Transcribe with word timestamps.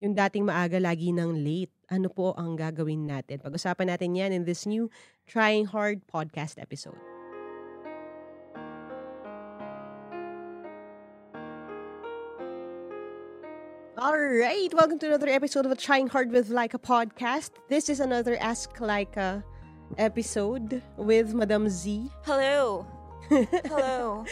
yung 0.00 0.16
dating 0.16 0.48
maaga 0.48 0.80
lagi 0.80 1.12
ng 1.12 1.44
late. 1.44 1.72
Ano 1.92 2.08
po 2.08 2.32
ang 2.40 2.56
gagawin 2.56 3.04
natin? 3.04 3.36
Pag-usapan 3.36 3.92
natin 3.92 4.16
yan 4.16 4.32
in 4.32 4.48
this 4.48 4.64
new 4.64 4.88
Trying 5.28 5.68
Hard 5.68 6.08
podcast 6.08 6.56
episode. 6.56 6.96
All 14.00 14.16
right, 14.16 14.72
welcome 14.72 14.96
to 15.04 15.12
another 15.12 15.28
episode 15.28 15.68
of 15.68 15.76
Trying 15.76 16.08
Hard 16.08 16.32
with 16.32 16.48
Laika 16.48 16.80
podcast. 16.80 17.60
This 17.68 17.92
is 17.92 18.00
another 18.00 18.40
Ask 18.40 18.72
Laika 18.80 19.44
episode 20.00 20.80
with 20.96 21.36
Madam 21.36 21.68
Z. 21.68 22.08
Hello. 22.24 22.88
Hello. 23.68 24.24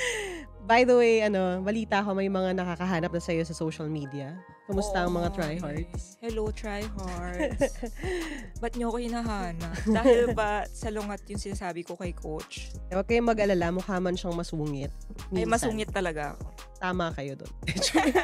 By 0.68 0.84
the 0.84 1.00
way, 1.00 1.24
ano, 1.24 1.64
balita 1.64 2.04
ko 2.04 2.12
may 2.12 2.28
mga 2.28 2.52
nakakahanap 2.52 3.08
na 3.08 3.22
sa'yo 3.24 3.40
sa 3.40 3.56
social 3.56 3.88
media. 3.88 4.36
Kumusta 4.68 5.00
ang 5.00 5.16
mga 5.16 5.32
Oh, 5.32 5.36
tryhards? 5.40 6.02
Hello, 6.20 6.44
tryhards. 6.52 7.72
Ba't 8.60 8.76
nyo 8.76 8.92
ko 8.92 9.00
hinahanap? 9.00 9.72
Dahil 9.88 10.36
ba 10.36 10.68
sa 10.68 10.92
lungat 10.92 11.24
yung 11.24 11.40
sinasabi 11.40 11.88
ko 11.88 11.96
kay 11.96 12.12
coach? 12.12 12.68
Huwag 12.92 13.08
kayong 13.08 13.32
mag-alala, 13.32 13.72
mukha 13.72 13.96
man 13.96 14.12
siyang 14.12 14.36
masungit. 14.36 14.92
Ay, 15.32 15.48
Minsan. 15.48 15.56
masungit 15.56 15.88
talaga 15.88 16.36
ako. 16.36 16.52
Tama 16.76 17.16
kayo 17.16 17.32
doon. 17.40 17.52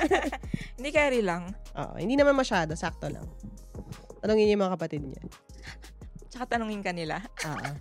Hindi 0.76 0.90
carry 0.92 1.24
lang. 1.24 1.48
Oo, 1.80 1.96
hindi 1.96 2.12
naman 2.14 2.36
masyado, 2.36 2.76
sakto 2.76 3.08
lang. 3.08 3.24
Tanungin 4.20 4.46
niyo 4.46 4.60
yung 4.60 4.64
mga 4.68 4.74
kapatid 4.76 5.00
niya. 5.00 5.22
Tsaka 6.28 6.60
tanungin 6.60 6.84
ka 6.84 6.92
nila. 6.92 7.24
Oo. 7.48 7.72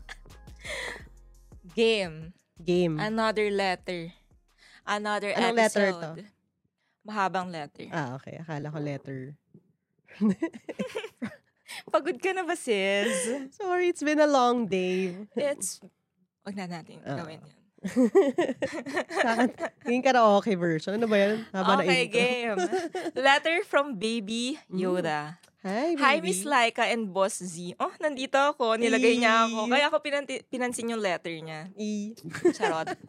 Game. 1.76 2.32
Game. 2.64 2.96
Another 2.96 3.52
letter. 3.52 4.08
Another 4.84 5.32
Anong 5.32 5.56
letter 5.56 5.88
episode. 5.90 6.26
Mahabang 7.04 7.52
letter. 7.52 7.88
ah, 7.92 8.16
okay. 8.16 8.40
Akala 8.40 8.68
ko 8.68 8.80
letter. 8.80 9.20
Pagod 11.90 12.18
ka 12.22 12.32
na 12.32 12.44
ba, 12.44 12.54
sis? 12.54 13.10
Sorry, 13.56 13.90
it's 13.90 14.04
been 14.04 14.20
a 14.20 14.28
long 14.30 14.68
day. 14.68 15.16
It's... 15.34 15.82
Huwag 16.44 16.56
na 16.56 16.68
natin 16.70 17.00
Ah. 17.02 17.18
gawin 17.24 17.40
yan. 17.40 17.60
Saan? 19.24 19.48
Yung 19.88 20.04
karaoke 20.04 20.56
version. 20.56 20.96
Ano 20.96 21.08
ba 21.08 21.18
yan? 21.20 21.44
Haba 21.52 21.72
na 21.76 21.84
Okay, 21.84 22.02
intro. 22.08 22.16
game. 22.16 22.60
Letter 23.18 23.58
from 23.68 23.96
Baby 24.00 24.56
Mm. 24.72 24.80
Yoda. 24.80 25.36
Hi, 25.64 25.96
baby. 25.96 26.04
Hi, 26.04 26.16
Miss 26.20 26.44
Laika 26.44 26.88
and 26.88 27.12
Boss 27.12 27.40
Z. 27.40 27.76
Oh, 27.80 27.92
nandito 28.00 28.36
ako. 28.36 28.76
Nilagay 28.76 29.16
niya 29.16 29.48
ako. 29.48 29.68
Kaya 29.68 29.86
ako 29.88 29.98
pinanti- 30.00 30.44
pinansin 30.48 30.92
yung 30.92 31.00
letter 31.00 31.32
niya. 31.40 31.72
E. 31.76 32.12
Charot. 32.52 32.92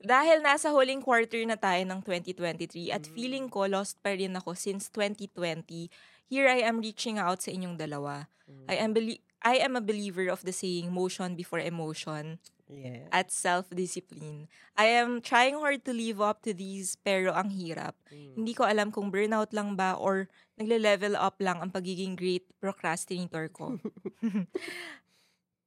Dahil 0.00 0.40
nasa 0.40 0.72
huling 0.72 1.04
quarter 1.04 1.44
na 1.44 1.60
tayo 1.60 1.84
ng 1.84 2.00
2023 2.00 2.88
at 2.88 3.04
Mm. 3.04 3.12
feeling 3.12 3.46
ko 3.52 3.68
lost 3.68 4.00
pa 4.00 4.16
rin 4.16 4.32
ako 4.32 4.56
since 4.56 4.88
2020, 4.88 5.92
here 6.24 6.48
I 6.48 6.64
am 6.64 6.80
reaching 6.80 7.20
out 7.20 7.44
sa 7.44 7.52
inyong 7.52 7.76
dalawa. 7.76 8.26
I 8.66 8.80
am 8.80 8.90
belie- 8.90 9.22
I 9.40 9.56
am 9.60 9.72
a 9.72 9.84
believer 9.84 10.28
of 10.28 10.44
the 10.44 10.52
saying 10.52 10.92
motion 10.92 11.32
before 11.32 11.60
emotion 11.60 12.36
Yeah. 12.68 13.08
at 13.10 13.32
self-discipline. 13.32 14.46
I 14.76 14.92
am 14.92 15.24
trying 15.24 15.56
hard 15.56 15.82
to 15.88 15.92
live 15.96 16.20
up 16.20 16.44
to 16.44 16.52
these 16.52 16.94
pero 17.00 17.32
ang 17.32 17.50
hirap. 17.50 17.96
Mm. 18.12 18.36
Hindi 18.40 18.52
ko 18.52 18.68
alam 18.68 18.92
kung 18.92 19.08
burnout 19.08 19.50
lang 19.56 19.74
ba 19.74 19.96
or 19.96 20.28
nagle-level 20.56 21.16
up 21.16 21.40
lang 21.40 21.58
ang 21.60 21.72
pagiging 21.72 22.14
great 22.14 22.44
procrastinator 22.60 23.48
ko. 23.48 23.80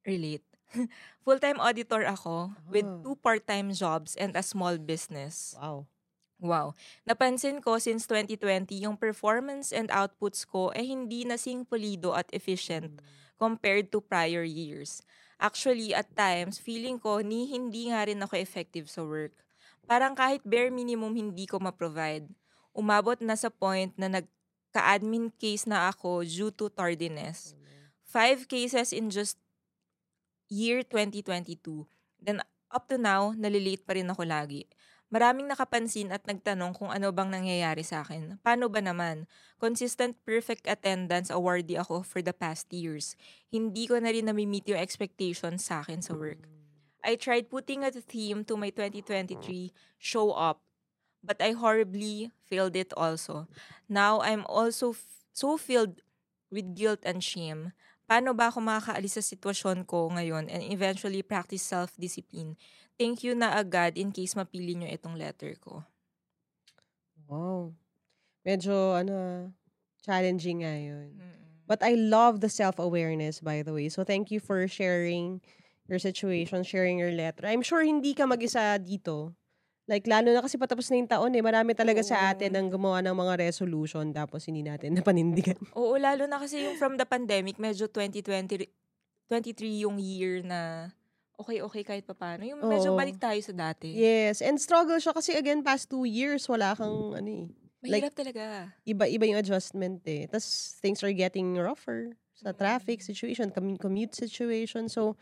Relate. 0.06 0.53
Full-time 1.24 1.58
auditor 1.60 2.04
ako 2.04 2.52
with 2.68 2.84
Ah. 2.84 3.00
two 3.02 3.16
part-time 3.18 3.72
jobs 3.72 4.14
and 4.18 4.34
a 4.36 4.42
small 4.44 4.76
business. 4.76 5.54
Wow. 5.56 5.86
Wow. 6.42 6.66
Napansin 7.08 7.62
ko 7.62 7.78
since 7.78 8.04
2020 8.04 8.74
yung 8.76 8.98
performance 8.98 9.70
and 9.72 9.88
outputs 9.88 10.44
ko 10.44 10.74
ay 10.74 10.84
hindi 10.84 11.24
nasing 11.24 11.64
pulido 11.64 12.12
at 12.12 12.28
efficient 12.34 13.00
compared 13.38 13.88
to 13.88 14.02
prior 14.02 14.44
years. 14.44 15.00
Actually, 15.40 15.90
at 15.96 16.10
times, 16.14 16.60
feeling 16.60 16.98
ko 16.98 17.18
ni 17.24 17.48
hindi 17.48 17.90
nga 17.90 18.06
rin 18.06 18.20
ako 18.22 18.38
effective 18.38 18.86
sa 18.86 19.02
work. 19.02 19.34
Parang 19.84 20.14
kahit 20.14 20.40
bare 20.46 20.70
minimum 20.70 21.12
hindi 21.12 21.44
ko 21.44 21.58
ma-provide. 21.58 22.28
Umabot 22.72 23.18
na 23.20 23.34
sa 23.36 23.50
point 23.50 23.92
na 23.98 24.08
nagka-admin 24.08 25.30
case 25.36 25.66
na 25.66 25.90
ako 25.90 26.24
due 26.24 26.52
to 26.54 26.70
tardiness. 26.70 27.52
Five 28.06 28.46
cases 28.46 28.94
in 28.94 29.10
just 29.10 29.36
year 30.48 30.82
2022. 30.82 31.86
Then 32.20 32.40
up 32.72 32.88
to 32.90 32.98
now, 32.98 33.32
nalilate 33.36 33.86
pa 33.86 33.94
rin 33.94 34.10
ako 34.10 34.26
lagi. 34.26 34.66
Maraming 35.14 35.46
nakapansin 35.46 36.10
at 36.10 36.26
nagtanong 36.26 36.74
kung 36.74 36.90
ano 36.90 37.14
bang 37.14 37.30
nangyayari 37.30 37.86
sa 37.86 38.02
akin. 38.02 38.40
Paano 38.42 38.66
ba 38.66 38.82
naman? 38.82 39.30
Consistent 39.62 40.18
perfect 40.26 40.66
attendance 40.66 41.30
awardee 41.30 41.78
ako 41.78 42.02
for 42.02 42.18
the 42.18 42.34
past 42.34 42.66
years. 42.74 43.14
Hindi 43.46 43.86
ko 43.86 43.94
na 44.02 44.10
rin 44.10 44.26
nami-meet 44.26 44.74
yung 44.74 44.80
expectations 44.82 45.70
sa 45.70 45.86
akin 45.86 46.02
sa 46.02 46.18
work. 46.18 46.42
I 47.04 47.14
tried 47.14 47.52
putting 47.52 47.84
a 47.84 47.92
theme 47.92 48.42
to 48.48 48.56
my 48.56 48.72
2023 48.74 49.70
show 50.00 50.32
up, 50.32 50.64
but 51.22 51.38
I 51.38 51.52
horribly 51.52 52.32
failed 52.42 52.74
it 52.74 52.90
also. 52.96 53.46
Now 53.86 54.24
I'm 54.24 54.42
also 54.48 54.96
f- 54.96 55.22
so 55.30 55.60
filled 55.60 56.00
with 56.48 56.74
guilt 56.74 57.04
and 57.04 57.22
shame. 57.22 57.76
Paano 58.04 58.36
ba 58.36 58.52
ako 58.52 58.60
makakaalis 58.60 59.16
sa 59.16 59.24
sitwasyon 59.24 59.88
ko 59.88 60.12
ngayon 60.12 60.52
and 60.52 60.60
eventually 60.68 61.24
practice 61.24 61.64
self-discipline? 61.64 62.52
Thank 63.00 63.24
you 63.24 63.32
na 63.32 63.56
agad 63.56 63.96
in 63.96 64.12
case 64.12 64.36
mapili 64.36 64.76
nyo 64.76 64.88
itong 64.92 65.16
letter 65.16 65.56
ko. 65.56 65.82
Wow. 67.24 67.72
Medyo, 68.44 68.92
ano, 69.00 69.48
challenging 70.04 70.60
nga 70.60 70.76
yun. 70.76 71.16
But 71.64 71.80
I 71.80 71.96
love 71.96 72.44
the 72.44 72.52
self-awareness, 72.52 73.40
by 73.40 73.64
the 73.64 73.72
way. 73.72 73.88
So, 73.88 74.04
thank 74.04 74.28
you 74.28 74.36
for 74.36 74.68
sharing 74.68 75.40
your 75.88 75.96
situation, 75.96 76.60
sharing 76.60 77.00
your 77.00 77.12
letter. 77.12 77.48
I'm 77.48 77.64
sure 77.64 77.80
hindi 77.80 78.12
ka 78.12 78.28
mag-isa 78.28 78.76
dito. 78.76 79.32
Like, 79.84 80.08
lalo 80.08 80.32
na 80.32 80.40
kasi 80.40 80.56
patapos 80.56 80.88
na 80.88 80.96
yung 80.96 81.10
taon 81.10 81.32
eh. 81.36 81.44
Marami 81.44 81.76
talaga 81.76 82.00
sa 82.00 82.16
Oo. 82.16 82.28
atin 82.32 82.56
ang 82.56 82.72
gumawa 82.72 83.04
ng 83.04 83.12
mga 83.12 83.34
resolution 83.44 84.08
tapos 84.16 84.48
hindi 84.48 84.64
natin 84.64 84.92
napanindigan. 84.96 85.60
Oo, 85.76 86.00
lalo 86.00 86.24
na 86.24 86.40
kasi 86.40 86.64
yung 86.64 86.80
from 86.80 86.96
the 86.96 87.04
pandemic, 87.04 87.60
medyo 87.60 87.84
2020, 87.84 88.64
23 89.28 89.84
yung 89.84 90.00
year 90.00 90.40
na 90.40 90.88
okay-okay 91.36 91.84
kahit 91.84 92.04
papano. 92.08 92.48
Yung 92.48 92.64
medyo 92.64 92.96
Oo. 92.96 92.98
balik 92.98 93.20
tayo 93.20 93.36
sa 93.44 93.52
dati. 93.52 93.92
Yes. 93.92 94.40
And 94.40 94.56
struggle 94.56 94.96
siya 94.96 95.12
kasi 95.12 95.36
again, 95.36 95.60
past 95.60 95.92
two 95.92 96.08
years, 96.08 96.48
wala 96.48 96.72
kang, 96.72 97.12
ano 97.12 97.28
eh, 97.28 97.46
Mahirap 97.84 98.16
talaga. 98.16 98.72
iba-iba 98.88 99.24
yung 99.28 99.40
adjustment 99.44 100.00
eh. 100.08 100.24
Tapos, 100.24 100.80
things 100.80 101.04
are 101.04 101.12
getting 101.12 101.52
rougher 101.60 102.16
sa 102.32 102.56
traffic 102.56 103.04
situation, 103.04 103.52
commu- 103.52 103.76
commute 103.76 104.16
situation. 104.16 104.88
So, 104.88 105.20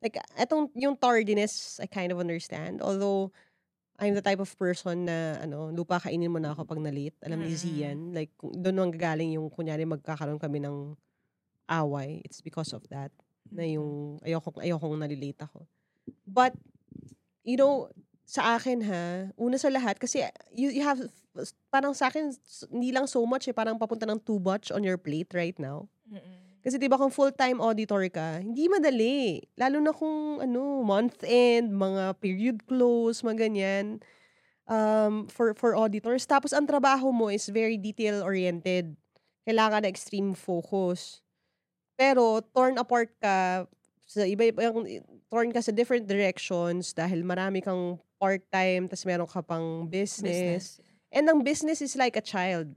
like, 0.00 0.16
etong, 0.40 0.72
yung 0.72 0.96
tardiness, 0.96 1.76
I 1.76 1.84
kind 1.84 2.08
of 2.08 2.16
understand. 2.16 2.80
Although, 2.80 3.28
I'm 3.98 4.14
the 4.14 4.22
type 4.22 4.38
of 4.38 4.50
person 4.54 5.10
na, 5.10 5.42
ano, 5.42 5.74
lupa 5.74 5.98
kainin 5.98 6.30
mo 6.30 6.38
na 6.38 6.54
ako 6.54 6.62
pag 6.62 6.78
na-late. 6.78 7.18
Alam 7.26 7.42
ni 7.42 7.50
Z 7.50 7.66
Mm. 7.66 8.14
Like, 8.14 8.30
kung- 8.38 8.54
doon 8.54 8.76
nang 8.78 8.92
gagaling 8.94 9.34
yung, 9.34 9.50
kunyari, 9.50 9.82
magkakaroon 9.82 10.38
kami 10.38 10.62
ng 10.62 10.94
away. 11.66 12.22
It's 12.22 12.38
because 12.38 12.70
of 12.70 12.86
that. 12.94 13.10
Na 13.50 13.66
yung, 13.66 14.22
ayoko, 14.22 14.54
ayokong 14.62 15.02
nalilate 15.02 15.42
ako. 15.42 15.66
But, 16.22 16.54
you 17.42 17.58
know, 17.58 17.90
sa 18.22 18.54
akin 18.54 18.86
ha, 18.86 19.34
una 19.34 19.58
sa 19.58 19.66
lahat, 19.66 19.98
kasi 19.98 20.22
you, 20.54 20.70
you 20.70 20.86
have, 20.86 21.02
parang 21.74 21.90
sa 21.90 22.06
akin, 22.06 22.30
s- 22.30 22.70
hindi 22.70 22.94
lang 22.94 23.10
so 23.10 23.26
much 23.26 23.50
eh, 23.50 23.54
parang 23.56 23.82
papunta 23.82 24.06
ng 24.06 24.22
too 24.22 24.38
much 24.38 24.70
on 24.70 24.86
your 24.86 24.96
plate 24.96 25.34
right 25.34 25.58
now. 25.58 25.90
Mm-mm. 26.06 26.47
Kasi 26.62 26.76
'di 26.76 26.90
ba 26.90 26.98
kung 26.98 27.14
full-time 27.14 27.62
auditor 27.62 28.02
ka, 28.10 28.42
hindi 28.42 28.66
madali. 28.66 29.42
Lalo 29.54 29.78
na 29.78 29.92
kung 29.94 30.42
ano, 30.42 30.82
month 30.82 31.22
end, 31.24 31.70
mga 31.70 32.18
period 32.18 32.56
close, 32.66 33.22
mga 33.22 33.48
ganyan. 33.48 33.86
Um, 34.68 35.24
for 35.32 35.56
for 35.56 35.72
auditors. 35.72 36.28
Tapos 36.28 36.52
ang 36.52 36.68
trabaho 36.68 37.08
mo 37.08 37.32
is 37.32 37.48
very 37.48 37.80
detail 37.80 38.20
oriented. 38.20 38.92
Kailangan 39.48 39.86
na 39.86 39.88
extreme 39.88 40.36
focus. 40.36 41.24
Pero 41.96 42.44
torn 42.52 42.76
apart 42.76 43.08
ka 43.16 43.64
sa 44.04 44.24
iba 44.28 44.48
ibang 44.48 44.84
torn 45.32 45.52
ka 45.52 45.64
sa 45.64 45.72
different 45.72 46.04
directions 46.04 46.92
dahil 46.92 47.24
marami 47.24 47.64
kang 47.64 47.96
part-time 48.20 48.88
tas 48.88 49.08
meron 49.08 49.28
ka 49.28 49.40
pang 49.40 49.88
business. 49.88 50.80
And 51.08 51.24
ang 51.28 51.40
business 51.40 51.80
is 51.80 51.96
like 51.96 52.20
a 52.20 52.24
child. 52.24 52.76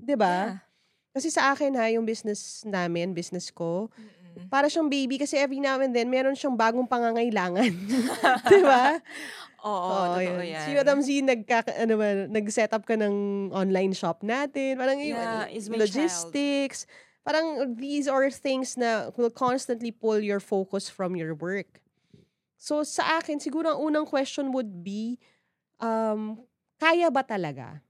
'Di 0.00 0.16
ba? 0.16 0.56
Yeah. 0.56 0.71
Kasi 1.12 1.28
sa 1.28 1.52
akin 1.52 1.76
ha, 1.76 1.92
yung 1.92 2.08
business 2.08 2.64
namin, 2.64 3.12
business 3.12 3.52
ko, 3.52 3.92
Mm-mm. 3.96 4.48
para 4.48 4.68
siyang 4.68 4.88
baby 4.88 5.20
kasi 5.20 5.36
every 5.36 5.60
now 5.60 5.76
and 5.80 5.92
then 5.92 6.08
meron 6.08 6.32
siyang 6.32 6.56
bagong 6.56 6.88
pangangailangan. 6.88 7.68
'Di 8.48 8.60
ba? 8.64 8.96
Oo, 9.62 9.88
Oo, 9.92 10.04
totoo 10.18 10.40
yun. 10.42 10.52
yan. 10.56 10.62
Si 10.64 10.70
Madam 10.74 10.98
Z, 11.04 11.08
nagka, 11.22 11.58
ano 11.78 11.94
ba, 12.00 12.08
nag-set 12.26 12.72
up 12.74 12.82
ka 12.82 12.98
ng 12.98 13.48
online 13.54 13.94
shop 13.94 14.24
natin. 14.26 14.74
Parang 14.74 14.98
yung 14.98 15.14
Yeah, 15.14 15.46
my 15.46 15.78
logistics. 15.78 16.84
Parang 17.22 17.78
these 17.78 18.10
are 18.10 18.26
things 18.32 18.74
na 18.74 19.14
will 19.14 19.30
constantly 19.30 19.94
pull 19.94 20.18
your 20.18 20.42
focus 20.42 20.90
from 20.90 21.14
your 21.14 21.36
work. 21.38 21.78
So 22.58 22.82
sa 22.82 23.18
akin, 23.22 23.38
siguro 23.38 23.74
ang 23.78 23.80
unang 23.82 24.06
question 24.06 24.50
would 24.50 24.82
be, 24.82 25.18
um, 25.78 26.42
kaya 26.82 27.10
ba 27.10 27.22
talaga? 27.22 27.82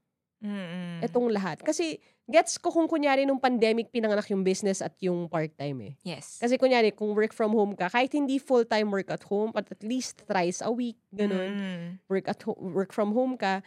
Mm. 0.43 0.99
Itong 1.01 1.31
lahat. 1.31 1.63
Kasi, 1.63 1.97
gets 2.27 2.59
ko 2.59 2.67
kung 2.67 2.85
kunyari 2.85 3.23
nung 3.23 3.39
pandemic 3.39 3.87
pinanganak 3.89 4.27
yung 4.27 4.43
business 4.43 4.83
at 4.83 4.91
yung 4.99 5.27
part-time 5.27 5.79
eh. 5.87 5.93
Yes. 6.03 6.37
Kasi 6.37 6.59
kunyari, 6.59 6.91
kung 6.91 7.15
work 7.15 7.31
from 7.31 7.55
home 7.55 7.73
ka, 7.73 7.87
kahit 7.87 8.11
hindi 8.11 8.37
full-time 8.37 8.91
work 8.91 9.07
at 9.07 9.23
home, 9.23 9.55
but 9.55 9.63
at 9.67 9.79
least 9.81 10.23
thrice 10.27 10.59
a 10.59 10.67
week, 10.67 10.99
ganun, 11.09 11.51
Mm. 11.55 11.87
work 12.07 12.27
at 12.27 12.39
ho- 12.43 12.59
work 12.59 12.91
from 12.91 13.15
home 13.15 13.39
ka, 13.39 13.63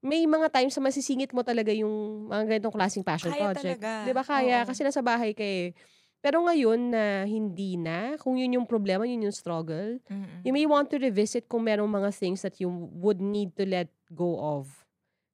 may 0.00 0.24
mga 0.24 0.48
times 0.48 0.72
na 0.74 0.88
masisingit 0.88 1.34
mo 1.34 1.42
talaga 1.44 1.74
yung 1.74 2.26
mga 2.30 2.56
ganitong 2.56 2.72
klaseng 2.72 3.04
passion 3.04 3.34
Kaya 3.34 3.52
project. 3.52 3.76
talaga. 3.82 3.90
Di 4.08 4.12
ba 4.16 4.24
kaya? 4.24 4.58
Oo. 4.64 4.68
Kasi 4.70 4.80
nasa 4.80 5.04
bahay 5.04 5.36
ka 5.36 5.44
eh. 5.44 5.76
Pero 6.20 6.44
ngayon 6.44 6.92
na 6.92 7.04
hindi 7.24 7.80
na, 7.80 8.16
kung 8.16 8.36
yun 8.36 8.52
yung 8.54 8.68
problema, 8.68 9.04
yun 9.04 9.28
yung 9.28 9.32
struggle, 9.32 9.96
Mm-mm. 10.08 10.44
you 10.44 10.52
may 10.52 10.64
want 10.64 10.88
to 10.88 10.96
revisit 10.96 11.48
kung 11.48 11.64
merong 11.64 11.88
mga 11.88 12.12
things 12.12 12.40
that 12.40 12.56
you 12.60 12.68
would 12.96 13.20
need 13.20 13.52
to 13.56 13.64
let 13.64 13.88
go 14.12 14.36
of. 14.36 14.68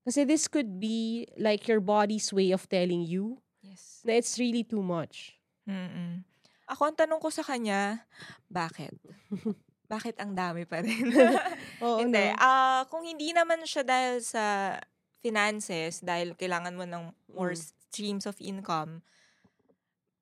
Kasi 0.06 0.22
this 0.22 0.46
could 0.46 0.78
be 0.78 1.26
like 1.34 1.66
your 1.66 1.82
body's 1.82 2.30
way 2.30 2.54
of 2.54 2.62
telling 2.66 3.02
you 3.02 3.42
Yes. 3.58 4.06
na 4.06 4.14
it's 4.14 4.38
really 4.38 4.62
too 4.62 4.78
much. 4.78 5.34
Mm-mm. 5.66 6.22
Ako, 6.66 6.86
ang 6.86 6.96
tanong 6.96 7.18
ko 7.18 7.26
sa 7.28 7.42
kanya, 7.42 8.06
bakit? 8.46 8.94
bakit 9.86 10.14
ang 10.18 10.34
dami 10.34 10.62
pa 10.62 10.78
rin? 10.78 11.10
Oo, 11.82 11.98
hindi. 12.02 12.30
no? 12.30 12.38
Ah, 12.38 12.86
kung 12.86 13.02
hindi 13.02 13.34
naman 13.34 13.62
siya 13.62 13.82
dahil 13.82 14.22
sa 14.22 14.78
finances, 15.18 15.98
dahil 16.00 16.38
kailangan 16.38 16.78
mo 16.78 16.86
ng 16.86 17.04
more 17.34 17.58
Mm. 17.58 17.62
streams 17.90 18.24
of 18.26 18.38
income, 18.38 19.02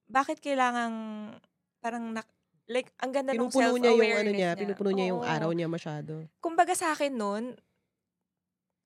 bakit 0.07 0.41
kailangan 0.41 0.93
parang 1.79 2.13
nak- 2.13 2.33
like 2.65 2.89
ang 2.97 3.13
ganda 3.13 3.33
ng 3.33 3.45
Pinupuno 3.45 3.77
niya 3.77 3.93
yung 3.93 4.01
self-awareness 4.01 4.25
ano 4.25 4.31
niya, 4.33 4.51
pinupuno 4.57 4.91
niya 4.91 5.07
yung 5.13 5.21
Oo. 5.21 5.29
araw 5.29 5.51
niya 5.53 5.69
masyado. 5.69 6.13
Kumbaga 6.41 6.73
sa 6.73 6.97
akin 6.97 7.13
nun, 7.13 7.45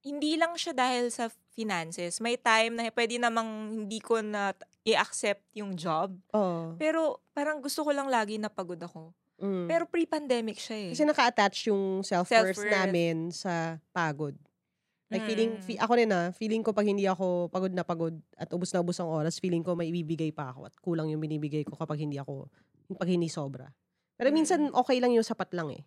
hindi 0.01 0.35
lang 0.35 0.55
siya 0.55 0.73
dahil 0.73 1.09
sa 1.09 1.27
finances. 1.51 2.19
May 2.19 2.35
time 2.35 2.73
na 2.73 2.87
pwede 2.89 3.19
namang 3.19 3.49
hindi 3.75 3.99
ko 3.99 4.19
na 4.19 4.55
i-accept 4.83 5.43
yung 5.53 5.75
job. 5.75 6.15
Oo. 6.33 6.75
Pero 6.75 7.21
parang 7.31 7.59
gusto 7.59 7.83
ko 7.83 7.91
lang 7.91 8.07
lagi 8.07 8.39
na 8.39 8.47
pagod 8.47 8.79
ako. 8.79 9.11
Mm. 9.39 9.67
Pero 9.67 9.85
pre-pandemic 9.85 10.57
siya 10.57 10.77
eh. 10.81 10.91
Kasi 10.93 11.03
naka-attach 11.05 11.69
yung 11.69 12.03
self-worth, 12.03 12.59
Self-worth. 12.59 12.75
namin 12.75 13.31
sa 13.31 13.79
pagod. 13.89 14.35
Like 15.09 15.25
feeling, 15.25 15.57
Mm. 15.57 15.63
fe- 15.63 15.81
ako 15.81 15.93
rin 15.95 16.11
ah, 16.11 16.29
feeling 16.31 16.61
ko 16.61 16.71
pag 16.71 16.85
hindi 16.85 17.09
ako 17.09 17.49
pagod 17.49 17.73
na 17.73 17.81
pagod 17.81 18.13
at 18.35 18.51
ubos 18.51 18.69
na 18.71 18.83
ubos 18.83 18.99
ang 18.99 19.09
oras, 19.09 19.41
feeling 19.41 19.63
ko 19.63 19.73
may 19.73 19.89
ibibigay 19.89 20.31
pa 20.31 20.53
ako 20.53 20.69
at 20.69 20.75
kulang 20.77 21.09
yung 21.09 21.19
binibigay 21.19 21.65
ko 21.65 21.73
kapag 21.75 21.97
hindi 21.99 22.21
ako, 22.21 22.45
pag 22.93 23.09
hindi 23.09 23.27
sobra. 23.27 23.73
Pero 24.15 24.29
minsan 24.31 24.69
okay 24.71 25.01
lang 25.01 25.11
yung 25.11 25.25
sapat 25.25 25.49
lang 25.55 25.73
eh. 25.73 25.83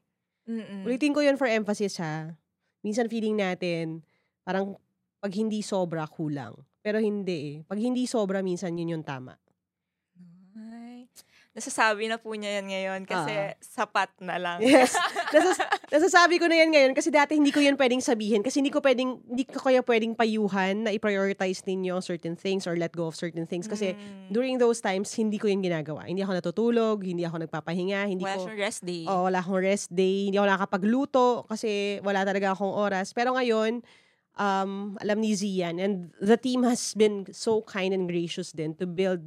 Mm-mm. 0.47 0.83
Ulitin 0.83 1.13
ko 1.13 1.21
yun 1.21 1.37
for 1.37 1.45
emphasis 1.45 2.01
ha. 2.01 2.33
Minsan 2.81 3.07
feeling 3.07 3.37
natin, 3.37 4.01
parang 4.41 4.77
pag 5.17 5.33
hindi 5.33 5.61
sobra, 5.61 6.05
kulang. 6.05 6.57
Pero 6.81 6.97
hindi 6.97 7.37
eh. 7.37 7.55
Pag 7.61 7.77
hindi 7.77 8.09
sobra, 8.09 8.41
minsan 8.41 8.73
yun 8.73 8.97
yung 8.97 9.05
tama. 9.05 9.37
Ay. 10.57 11.05
Nasasabi 11.53 12.09
na 12.09 12.17
po 12.17 12.33
niya 12.33 12.57
yan 12.57 12.67
ngayon 12.67 13.01
kasi 13.05 13.31
Ah. 13.31 13.53
sapat 13.61 14.09
na 14.17 14.41
lang. 14.41 14.57
Yes. 14.65 14.97
Nasas- 15.33 15.61
nasasabi 15.91 16.39
ko 16.39 16.47
na 16.47 16.55
yan 16.55 16.71
ngayon 16.71 16.91
kasi 16.95 17.11
dati 17.11 17.35
hindi 17.35 17.51
ko 17.51 17.59
yan 17.59 17.75
pwedeng 17.75 17.99
sabihin 17.99 18.39
kasi 18.39 18.63
hindi 18.63 18.71
ko 18.71 18.79
pwedeng, 18.79 19.19
hindi 19.27 19.43
ko 19.43 19.59
kaya 19.59 19.83
pwedeng 19.83 20.15
payuhan 20.15 20.87
na 20.87 20.95
i-prioritize 20.95 21.67
ninyo 21.67 21.99
certain 21.99 22.39
things 22.39 22.63
or 22.63 22.79
let 22.79 22.95
go 22.95 23.11
of 23.11 23.15
certain 23.19 23.43
things 23.43 23.67
kasi 23.67 23.91
Mm. 23.91 24.31
during 24.31 24.55
those 24.55 24.79
times, 24.79 25.11
hindi 25.11 25.35
ko 25.35 25.51
yan 25.51 25.59
ginagawa. 25.59 26.07
Hindi 26.07 26.23
ako 26.23 26.31
natutulog, 26.39 26.97
hindi 27.03 27.27
ako 27.27 27.43
nagpapahinga, 27.43 28.07
hindi 28.07 28.23
Wala 28.23 28.39
ko... 28.39 28.47
siyang 28.47 28.61
rest 28.63 28.81
day. 28.87 29.03
Oh, 29.03 29.27
wala 29.27 29.43
akong 29.43 29.59
rest 29.59 29.91
day, 29.91 30.31
hindi 30.31 30.39
ako 30.39 30.47
nakakapagluto 30.47 31.27
kasi 31.51 31.99
wala 32.07 32.23
talaga 32.23 32.55
akong 32.55 32.71
oras. 32.71 33.11
Pero 33.11 33.35
ngayon, 33.35 33.83
um, 34.39 34.95
alam 34.95 35.17
ni 35.19 35.35
Zian 35.35 35.75
and 35.75 36.15
the 36.23 36.39
team 36.39 36.63
has 36.63 36.95
been 36.95 37.27
so 37.35 37.59
kind 37.67 37.91
and 37.91 38.07
gracious 38.07 38.55
din 38.55 38.71
to 38.79 38.87
build 38.87 39.19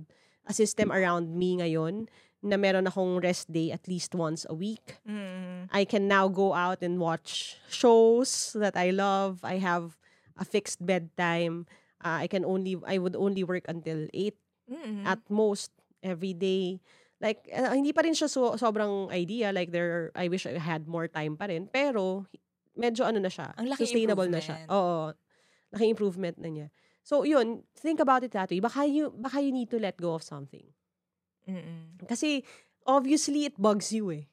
a 0.49 0.53
system 0.57 0.89
around 0.89 1.37
me 1.37 1.61
ngayon 1.61 2.09
na 2.45 2.61
meron 2.61 2.85
akong 2.85 3.25
rest 3.25 3.49
day 3.49 3.73
at 3.73 3.89
least 3.89 4.13
once 4.13 4.45
a 4.53 4.55
week. 4.55 5.01
Mm. 5.09 5.73
I 5.73 5.89
can 5.89 6.05
now 6.05 6.29
go 6.29 6.53
out 6.53 6.85
and 6.85 7.01
watch 7.01 7.57
shows 7.73 8.53
that 8.53 8.77
I 8.77 8.93
love. 8.93 9.41
I 9.41 9.57
have 9.57 9.97
a 10.37 10.45
fixed 10.45 10.85
bedtime. 10.85 11.65
Uh, 12.05 12.21
I 12.21 12.27
can 12.29 12.45
only 12.45 12.77
I 12.85 13.01
would 13.01 13.17
only 13.17 13.43
work 13.43 13.65
until 13.65 14.05
8 14.13 14.37
Mm-mm. 14.69 15.09
at 15.09 15.25
most 15.33 15.73
every 16.05 16.37
day. 16.37 16.85
Like 17.17 17.49
uh, 17.49 17.73
hindi 17.73 17.97
pa 17.97 18.05
rin 18.05 18.13
siya 18.13 18.29
so, 18.29 18.61
sobrang 18.61 19.09
idea 19.09 19.49
like 19.49 19.73
there 19.73 20.13
I 20.13 20.29
wish 20.29 20.45
I 20.45 20.61
had 20.61 20.85
more 20.85 21.09
time 21.09 21.41
pa 21.41 21.49
rin 21.49 21.73
pero 21.73 22.29
medyo 22.77 23.09
ano 23.09 23.25
na 23.25 23.33
siya. 23.33 23.57
Ang 23.57 23.73
laking 23.73 23.89
sustainable 23.89 24.29
na 24.29 24.45
siya. 24.45 24.69
Oo. 24.69 25.17
Laking 25.73 25.97
improvement 25.97 26.37
na 26.37 26.53
niya. 26.53 26.69
So 27.01 27.25
yun, 27.25 27.65
think 27.73 28.05
about 28.05 28.21
it 28.21 28.37
that 28.37 28.53
way. 28.53 28.61
Baka 28.61 28.85
you 28.85 29.17
baka 29.17 29.41
you 29.41 29.49
need 29.49 29.73
to 29.73 29.81
let 29.81 29.97
go 29.97 30.13
of 30.13 30.21
something. 30.21 30.69
Mm-mm. 31.49 32.05
Kasi, 32.09 32.45
obviously, 32.85 33.49
it 33.49 33.57
bugs 33.57 33.93
you 33.93 34.11
eh. 34.13 34.25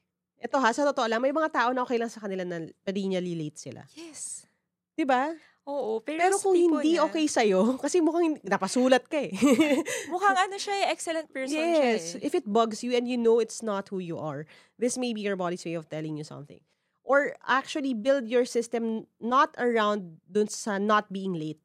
Ito 0.42 0.58
ha, 0.58 0.74
sa 0.74 0.88
totoo 0.90 1.06
lang, 1.06 1.22
may 1.22 1.32
mga 1.32 1.54
tao 1.54 1.70
na 1.70 1.86
okay 1.86 2.02
lang 2.02 2.10
sa 2.10 2.18
kanila 2.18 2.42
na 2.42 2.66
perennially 2.82 3.38
late 3.38 3.62
sila. 3.62 3.86
Yes. 3.94 4.50
'Di 4.98 5.06
ba? 5.06 5.34
Oo. 5.70 6.02
Pero, 6.02 6.18
Pero 6.18 6.36
kung 6.42 6.58
hindi 6.58 6.98
niya, 6.98 7.06
okay 7.06 7.30
sa'yo, 7.30 7.74
kasi 7.84 8.02
mukhang 8.02 8.42
napasulat 8.42 9.06
ka 9.06 9.22
eh. 9.22 9.30
Mukhang 10.14 10.50
ano 10.50 10.58
siya 10.58 10.74
eh, 10.74 10.86
excellent 10.90 11.30
person 11.30 11.54
siya 11.54 11.94
yes. 11.94 12.18
eh. 12.18 12.26
If 12.26 12.34
it 12.34 12.50
bugs 12.50 12.82
you 12.82 12.98
and 12.98 13.06
you 13.06 13.16
know 13.16 13.38
it's 13.38 13.62
not 13.62 13.94
who 13.94 14.02
you 14.02 14.18
are, 14.18 14.50
this 14.82 14.98
may 14.98 15.14
be 15.14 15.22
your 15.22 15.38
body's 15.38 15.62
way 15.62 15.78
of 15.78 15.86
telling 15.86 16.18
you 16.18 16.26
something. 16.26 16.60
Or 17.06 17.38
actually 17.46 17.94
build 17.94 18.26
your 18.26 18.46
system 18.46 19.06
not 19.22 19.54
around 19.62 20.22
dun 20.26 20.50
sa 20.50 20.82
not 20.82 21.14
being 21.14 21.38
late. 21.38 21.62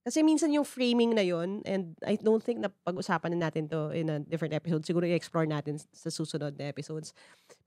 Kasi 0.00 0.24
minsan 0.24 0.48
yung 0.48 0.64
framing 0.64 1.12
na 1.12 1.20
yon 1.20 1.60
and 1.68 1.92
I 2.00 2.16
don't 2.16 2.40
think 2.40 2.64
na 2.64 2.72
pag-usapan 2.88 3.36
na 3.36 3.52
natin 3.52 3.68
to 3.68 3.92
in 3.92 4.08
a 4.08 4.16
different 4.16 4.56
episode. 4.56 4.88
Siguro 4.88 5.04
i-explore 5.04 5.44
natin 5.44 5.76
sa 5.92 6.08
susunod 6.08 6.56
na 6.56 6.72
episodes. 6.72 7.12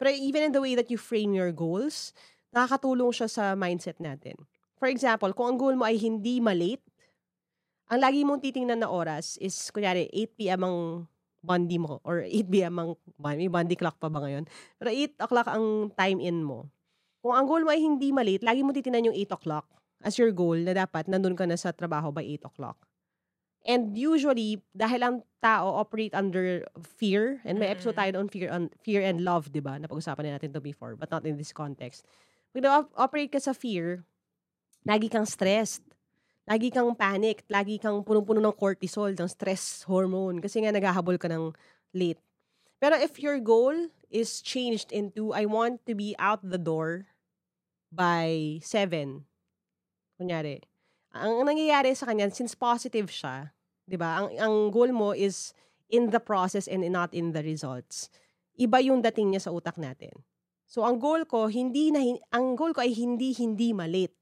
Pero 0.02 0.10
even 0.10 0.50
in 0.50 0.54
the 0.54 0.62
way 0.62 0.74
that 0.74 0.90
you 0.90 0.98
frame 0.98 1.38
your 1.38 1.54
goals, 1.54 2.10
nakakatulong 2.50 3.14
siya 3.14 3.30
sa 3.30 3.54
mindset 3.54 4.02
natin. 4.02 4.34
For 4.82 4.90
example, 4.90 5.30
kung 5.38 5.54
ang 5.54 5.60
goal 5.62 5.78
mo 5.78 5.86
ay 5.86 6.02
hindi 6.02 6.42
malate, 6.42 6.82
ang 7.94 8.02
lagi 8.02 8.26
mong 8.26 8.42
titingnan 8.42 8.82
na 8.82 8.90
oras 8.90 9.38
is, 9.38 9.54
kunyari, 9.70 10.10
8 10.10 10.34
p.m. 10.40 10.62
ang 10.66 10.78
bondi 11.46 11.78
mo 11.78 12.02
or 12.02 12.26
8 12.26 12.50
p.m. 12.50 12.74
ang, 12.82 12.90
may 13.22 13.46
bondi 13.46 13.78
clock 13.78 14.02
pa 14.02 14.10
ba 14.10 14.26
ngayon? 14.26 14.50
Pero 14.82 14.90
8 14.90 15.22
o'clock 15.22 15.48
ang 15.54 15.94
time 15.94 16.18
in 16.18 16.42
mo. 16.42 16.66
Kung 17.22 17.38
ang 17.38 17.46
goal 17.46 17.62
mo 17.62 17.70
ay 17.70 17.80
hindi 17.86 18.10
malate, 18.10 18.42
lagi 18.42 18.66
mo 18.66 18.74
titingnan 18.74 19.14
yung 19.14 19.18
8 19.30 19.38
o'clock 19.38 19.70
as 20.04 20.20
your 20.20 20.30
goal 20.36 20.56
na 20.60 20.76
dapat 20.76 21.08
nandun 21.08 21.34
ka 21.34 21.48
na 21.48 21.56
sa 21.56 21.72
trabaho 21.72 22.12
by 22.12 22.22
8 22.22 22.46
o'clock. 22.46 22.78
And 23.64 23.96
usually, 23.96 24.60
dahil 24.76 25.00
ang 25.00 25.16
tao 25.40 25.80
operate 25.80 26.12
under 26.12 26.68
fear, 26.84 27.40
and 27.48 27.56
may 27.56 27.72
episode 27.72 27.96
Mm. 27.96 28.02
tayo 28.04 28.12
on 28.20 28.28
fear, 28.28 28.48
on 28.52 28.64
fear 28.84 29.00
and 29.00 29.24
love, 29.24 29.56
di 29.56 29.64
ba? 29.64 29.80
Napag-usapan 29.80 30.28
na 30.28 30.36
natin 30.36 30.52
to 30.52 30.60
before, 30.60 31.00
but 31.00 31.08
not 31.08 31.24
in 31.24 31.40
this 31.40 31.56
context. 31.56 32.04
Pag 32.52 32.68
na-operate 32.68 33.32
ka 33.32 33.40
sa 33.40 33.56
fear, 33.56 34.04
lagi 34.84 35.08
kang 35.08 35.24
stressed. 35.24 35.82
Lagi 36.44 36.76
kang 36.76 36.92
panic. 36.92 37.48
Lagi 37.48 37.80
kang 37.80 38.04
punong-puno 38.04 38.44
ng 38.44 38.52
cortisol, 38.60 39.16
ng 39.16 39.32
stress 39.32 39.88
hormone. 39.88 40.44
Kasi 40.44 40.60
nga 40.60 40.76
naghahabol 40.76 41.16
ka 41.16 41.32
ng 41.32 41.56
late. 41.96 42.20
Pero 42.84 43.00
if 43.00 43.16
your 43.16 43.40
goal 43.40 43.72
is 44.12 44.44
changed 44.44 44.92
into, 44.92 45.32
I 45.32 45.48
want 45.48 45.88
to 45.88 45.96
be 45.96 46.20
out 46.20 46.44
the 46.44 46.60
door 46.60 47.08
by 47.96 48.60
7. 48.60 49.24
Kunyari. 50.24 50.64
Ang 51.12 51.44
nangyayari 51.44 51.92
sa 51.92 52.08
kanya, 52.08 52.32
since 52.32 52.56
positive 52.56 53.12
siya, 53.12 53.52
di 53.84 54.00
ba, 54.00 54.24
ang, 54.24 54.32
ang 54.40 54.56
goal 54.72 54.96
mo 54.96 55.12
is 55.12 55.52
in 55.92 56.10
the 56.16 56.24
process 56.24 56.66
and 56.72 56.82
not 56.88 57.12
in 57.12 57.36
the 57.36 57.44
results. 57.44 58.08
Iba 58.56 58.80
yung 58.80 59.04
dating 59.04 59.36
niya 59.36 59.46
sa 59.46 59.52
utak 59.52 59.76
natin. 59.76 60.16
So, 60.64 60.88
ang 60.88 60.98
goal 60.98 61.28
ko, 61.28 61.52
hindi 61.52 61.92
na, 61.92 62.02
ang 62.32 62.56
goal 62.56 62.72
ko 62.72 62.82
ay 62.82 62.96
hindi, 62.96 63.36
hindi 63.36 63.76
malate. 63.76 64.16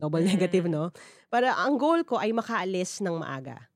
Double 0.00 0.24
negative, 0.24 0.64
no? 0.70 0.94
Para 1.28 1.52
ang 1.60 1.76
goal 1.76 2.06
ko 2.08 2.16
ay 2.16 2.32
makaalis 2.32 3.04
ng 3.04 3.20
maaga. 3.20 3.68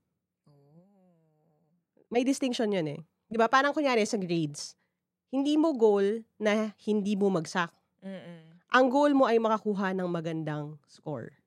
May 2.08 2.24
distinction 2.24 2.72
yun 2.72 2.86
eh. 2.86 3.00
Di 3.28 3.36
ba? 3.36 3.50
Parang 3.50 3.74
kunyari 3.76 4.06
sa 4.08 4.16
grades, 4.16 4.78
hindi 5.28 5.58
mo 5.58 5.74
goal 5.76 6.22
na 6.38 6.72
hindi 6.86 7.12
mo 7.18 7.28
magsak. 7.28 7.68
Mm-mm. 8.00 8.56
Ang 8.72 8.86
goal 8.88 9.12
mo 9.12 9.28
ay 9.28 9.36
makakuha 9.36 9.92
ng 9.92 10.08
magandang 10.08 10.80
score. 10.88 11.43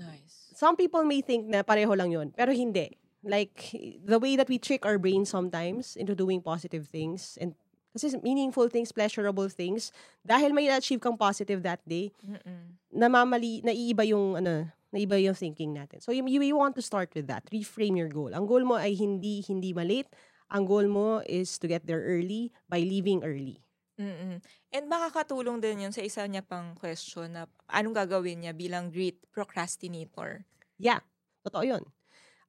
Nice. 0.00 0.56
Some 0.56 0.80
people 0.80 1.04
may 1.04 1.20
think 1.20 1.44
na 1.44 1.60
pareho 1.60 1.92
lang 1.92 2.08
yun, 2.08 2.32
pero 2.32 2.56
hindi. 2.56 2.96
Like, 3.20 3.76
the 4.00 4.16
way 4.16 4.40
that 4.40 4.48
we 4.48 4.56
trick 4.56 4.88
our 4.88 4.96
brain 4.96 5.28
sometimes 5.28 5.92
into 5.92 6.16
doing 6.16 6.40
positive 6.40 6.88
things 6.88 7.36
and 7.36 7.52
kasi 7.92 8.14
meaningful 8.22 8.70
things, 8.70 8.94
pleasurable 8.94 9.50
things, 9.50 9.90
dahil 10.22 10.54
may 10.54 10.70
achieve 10.70 11.02
kang 11.02 11.18
positive 11.18 11.60
that 11.66 11.82
day, 11.82 12.14
Mm-mm. 12.22 12.78
namamali, 12.94 13.66
naiiba 13.66 14.06
yung, 14.06 14.38
ano, 14.38 14.70
naiiba 14.94 15.18
yung 15.18 15.34
thinking 15.34 15.74
natin. 15.74 15.98
So, 15.98 16.14
you, 16.14 16.22
you 16.22 16.56
want 16.56 16.78
to 16.78 16.82
start 16.86 17.10
with 17.18 17.26
that. 17.26 17.42
Reframe 17.50 17.98
your 17.98 18.08
goal. 18.08 18.30
Ang 18.30 18.46
goal 18.46 18.62
mo 18.62 18.78
ay 18.78 18.94
hindi, 18.94 19.42
hindi 19.42 19.74
malate. 19.74 20.06
Ang 20.54 20.66
goal 20.66 20.86
mo 20.86 21.18
is 21.26 21.58
to 21.58 21.66
get 21.66 21.86
there 21.86 22.02
early 22.02 22.54
by 22.70 22.78
leaving 22.78 23.22
early. 23.26 23.58
Mm-mm. 24.00 24.40
And 24.72 24.84
makakatulong 24.88 25.60
din 25.60 25.84
yun 25.84 25.92
sa 25.92 26.00
isa 26.00 26.24
niya 26.24 26.40
pang 26.40 26.72
question 26.72 27.36
na 27.36 27.44
anong 27.68 28.00
gagawin 28.00 28.40
niya 28.40 28.56
bilang 28.56 28.88
great 28.88 29.20
procrastinator. 29.28 30.48
Yeah. 30.80 31.04
Totoo 31.44 31.68
yun. 31.68 31.84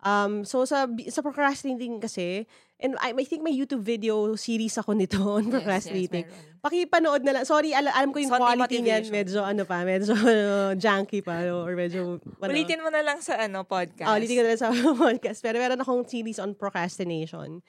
Um, 0.02 0.42
so 0.42 0.66
sa 0.66 0.90
sa 1.14 1.22
procrastinating 1.22 2.02
kasi, 2.02 2.50
and 2.82 2.98
I, 2.98 3.14
I 3.14 3.26
think 3.28 3.46
may 3.46 3.54
YouTube 3.54 3.86
video 3.86 4.34
series 4.34 4.74
ako 4.82 4.98
nito 4.98 5.22
on 5.38 5.54
procrastinating. 5.54 6.26
Yes, 6.26 6.34
yes, 6.34 6.42
meron. 6.42 6.60
Pakipanood 6.66 7.22
na 7.22 7.32
lang. 7.38 7.44
Sorry, 7.46 7.70
al- 7.70 7.94
alam 7.94 8.10
ko 8.10 8.18
yung 8.18 8.34
Sunday 8.34 8.58
quality 8.58 8.78
niyan, 8.82 9.04
medyo 9.14 9.46
ano 9.46 9.62
pa, 9.62 9.86
medyo 9.86 10.18
junky 10.82 11.22
pa, 11.22 11.46
or 11.54 11.78
medyo, 11.78 12.18
ano. 12.18 12.50
Ulitin 12.50 12.82
mo 12.82 12.90
na 12.90 13.06
lang 13.06 13.22
sa 13.22 13.38
ano, 13.46 13.62
podcast. 13.62 14.10
Ah, 14.10 14.18
ulitin 14.18 14.42
ko 14.42 14.44
na 14.48 14.58
lang 14.58 14.62
sa 14.62 14.74
podcast. 15.06 15.40
Pero 15.46 15.62
meron 15.62 15.78
akong 15.78 16.02
series 16.10 16.42
on 16.42 16.58
procrastination 16.58 17.62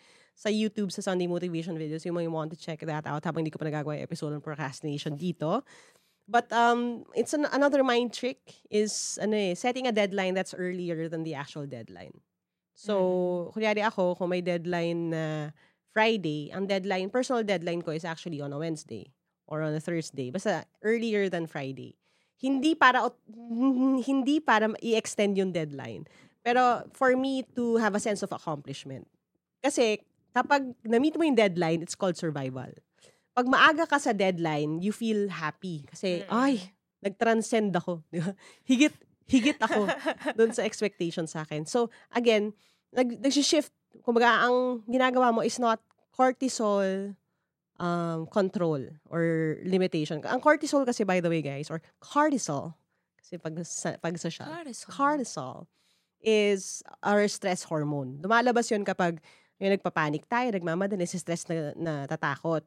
sa 0.42 0.50
YouTube 0.50 0.90
sa 0.90 1.06
Sunday 1.06 1.30
Motivation 1.30 1.78
videos. 1.78 2.02
You 2.02 2.10
want 2.10 2.50
to 2.50 2.58
check 2.58 2.82
that 2.82 3.06
out 3.06 3.22
habang 3.22 3.46
hindi 3.46 3.54
ko 3.54 3.62
pa 3.62 3.70
nagagawa 3.70 3.94
yung 3.94 4.06
episode 4.10 4.34
on 4.34 4.42
procrastination 4.42 5.14
dito. 5.14 5.62
But 6.26 6.50
um, 6.50 7.06
it's 7.14 7.30
an, 7.30 7.46
another 7.54 7.86
mind 7.86 8.10
trick 8.10 8.42
is 8.66 9.22
ano 9.22 9.38
eh, 9.38 9.54
setting 9.54 9.86
a 9.86 9.94
deadline 9.94 10.34
that's 10.34 10.50
earlier 10.50 11.06
than 11.06 11.22
the 11.22 11.38
actual 11.38 11.70
deadline. 11.70 12.18
So, 12.74 13.52
kunyari 13.54 13.86
ako, 13.86 14.18
kung 14.18 14.34
may 14.34 14.42
deadline 14.42 15.14
na 15.14 15.24
Friday, 15.94 16.50
ang 16.50 16.66
deadline, 16.66 17.12
personal 17.12 17.46
deadline 17.46 17.84
ko 17.84 17.94
is 17.94 18.02
actually 18.02 18.42
on 18.42 18.50
a 18.50 18.58
Wednesday 18.58 19.12
or 19.46 19.62
on 19.62 19.76
a 19.76 19.82
Thursday. 19.82 20.34
Basta 20.34 20.66
earlier 20.82 21.30
than 21.30 21.46
Friday. 21.46 21.94
Hindi 22.42 22.74
para 22.74 23.14
hindi 24.10 24.42
para 24.42 24.74
i-extend 24.82 25.38
yung 25.38 25.54
deadline. 25.54 26.10
Pero 26.42 26.82
for 26.90 27.14
me 27.14 27.46
to 27.54 27.78
have 27.78 27.94
a 27.94 28.02
sense 28.02 28.26
of 28.26 28.34
accomplishment. 28.34 29.06
Kasi 29.62 30.02
kapag 30.32 30.72
na-meet 30.82 31.16
mo 31.16 31.24
yung 31.24 31.36
deadline, 31.36 31.80
it's 31.80 31.94
called 31.94 32.16
survival. 32.16 32.68
Pag 33.32 33.48
maaga 33.48 33.88
ka 33.88 33.96
sa 33.96 34.12
deadline, 34.12 34.80
you 34.80 34.92
feel 34.92 35.28
happy. 35.28 35.84
Kasi, 35.88 36.24
Mm. 36.24 36.32
ay, 36.32 36.52
nag-transcend 37.00 37.72
ako. 37.76 38.04
Higit, 38.68 38.92
higit 39.28 39.56
ako 39.56 39.88
doon 40.38 40.52
sa 40.52 40.64
expectation 40.64 41.24
sa 41.24 41.44
akin. 41.44 41.64
So, 41.64 41.88
again, 42.12 42.52
nag, 42.92 43.20
nag-shift. 43.20 43.72
Kumbaga, 44.04 44.44
ang 44.44 44.84
ginagawa 44.88 45.32
mo 45.32 45.40
is 45.40 45.56
not 45.56 45.80
cortisol 46.12 47.16
um, 47.80 48.28
control 48.28 48.80
or 49.08 49.56
limitation. 49.64 50.20
Ang 50.24 50.40
cortisol 50.40 50.84
kasi, 50.84 51.04
by 51.04 51.20
the 51.20 51.28
way, 51.32 51.40
guys, 51.40 51.68
or 51.72 51.80
cortisol, 52.00 52.76
kasi 53.20 53.36
pag 53.40 53.56
sa, 53.64 53.96
pag 53.96 54.16
sa 54.20 54.28
siya, 54.28 54.44
Cortisol. 54.48 54.90
cortisol 54.92 55.56
is 56.22 56.84
our 57.02 57.26
stress 57.26 57.64
hormone. 57.66 58.20
Lumalabas 58.22 58.70
yun 58.70 58.84
kapag 58.86 59.18
yung 59.62 59.78
nagpapanik 59.78 60.26
tayo, 60.26 60.50
nagmamadali, 60.50 61.06
si 61.06 61.22
stress 61.22 61.46
na, 61.46 61.70
na 61.78 61.92
tatakot. 62.10 62.66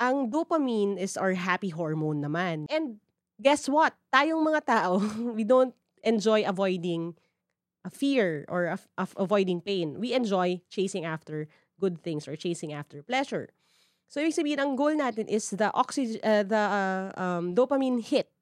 Ang 0.00 0.32
dopamine 0.32 0.96
is 0.96 1.20
our 1.20 1.36
happy 1.36 1.68
hormone 1.68 2.24
naman. 2.24 2.64
And 2.72 3.04
guess 3.36 3.68
what? 3.68 3.92
Tayong 4.08 4.40
mga 4.40 4.64
tao, 4.64 4.98
we 5.36 5.44
don't 5.44 5.76
enjoy 6.00 6.42
avoiding 6.48 7.14
a 7.84 7.92
fear 7.92 8.48
or 8.48 8.72
of, 8.72 8.88
of 8.96 9.12
avoiding 9.20 9.60
pain. 9.60 10.00
We 10.00 10.16
enjoy 10.16 10.64
chasing 10.72 11.04
after 11.04 11.46
good 11.76 12.00
things 12.00 12.24
or 12.24 12.34
chasing 12.34 12.72
after 12.72 13.04
pleasure. 13.04 13.52
So, 14.08 14.24
ibig 14.24 14.36
sabihin, 14.36 14.60
ang 14.62 14.72
goal 14.76 14.96
natin 14.96 15.28
is 15.28 15.52
the, 15.52 15.68
oxy, 15.74 16.16
uh, 16.24 16.44
the 16.44 16.64
uh, 16.64 17.04
um, 17.18 17.52
dopamine 17.52 18.00
hit 18.00 18.32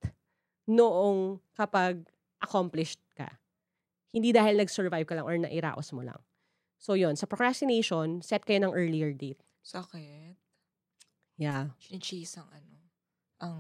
noong 0.69 1.43
kapag 1.59 2.07
accomplished 2.39 3.03
ka. 3.19 3.41
Hindi 4.15 4.31
dahil 4.31 4.61
nag-survive 4.63 5.09
ka 5.09 5.19
lang 5.19 5.27
or 5.27 5.35
nairaos 5.39 5.91
mo 5.91 6.07
lang. 6.07 6.21
So, 6.83 6.99
yon 6.99 7.15
Sa 7.15 7.31
procrastination, 7.31 8.27
set 8.27 8.43
kayo 8.43 8.67
ng 8.67 8.75
earlier 8.75 9.15
date. 9.15 9.39
Sakit. 9.63 10.35
Yeah. 11.39 11.71
Chinichase 11.79 12.43
ang 12.43 12.51
ano, 12.51 12.75
ang 13.39 13.57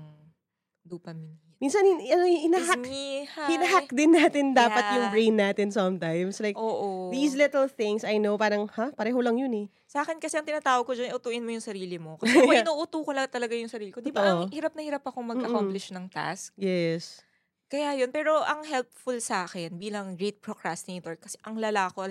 dopamine 0.82 1.38
hit. 1.38 1.62
Minsan, 1.62 1.86
ano, 1.86 2.26
hinahack, 2.26 2.82
me, 2.82 3.22
hi. 3.22 3.54
hinahack 3.54 3.86
din 3.94 4.10
natin 4.10 4.50
dapat 4.50 4.98
yung 4.98 5.06
Yeah. 5.06 5.14
brain 5.14 5.34
natin 5.38 5.70
sometimes. 5.70 6.42
Like, 6.42 6.58
Oo. 6.58 7.14
these 7.14 7.38
little 7.38 7.70
things, 7.70 8.02
I 8.02 8.18
know, 8.18 8.34
parang, 8.34 8.66
ha? 8.74 8.90
Pareho 8.90 9.22
lang 9.22 9.38
yun 9.38 9.54
eh. 9.54 9.66
Sa 9.86 10.02
akin 10.02 10.18
kasi 10.18 10.34
ang 10.34 10.46
tinatawag 10.46 10.82
ko 10.82 10.90
dyan, 10.90 11.14
utuin 11.14 11.46
mo 11.46 11.54
yung 11.54 11.62
sarili 11.62 12.02
mo. 12.02 12.18
Kasi 12.18 12.34
ako 12.42 12.50
inuuto 12.50 13.06
ko 13.06 13.10
lang 13.14 13.30
talaga 13.30 13.54
yung 13.54 13.70
sarili 13.70 13.94
ko. 13.94 14.02
Di 14.02 14.10
ba, 14.10 14.26
ang 14.26 14.50
hirap 14.50 14.74
na 14.74 14.82
hirap 14.82 15.06
akong 15.06 15.22
mag-accomplish 15.22 15.94
ng 15.94 16.10
task. 16.10 16.50
Yes. 16.58 17.22
Kaya 17.70 17.94
yun, 17.94 18.10
pero 18.10 18.42
ang 18.42 18.66
helpful 18.66 19.16
sa 19.22 19.46
akin 19.46 19.78
bilang 19.78 20.18
great 20.18 20.42
procrastinator, 20.42 21.14
kasi 21.14 21.38
ang 21.46 21.62
lala 21.62 21.86
ko, 21.94 22.02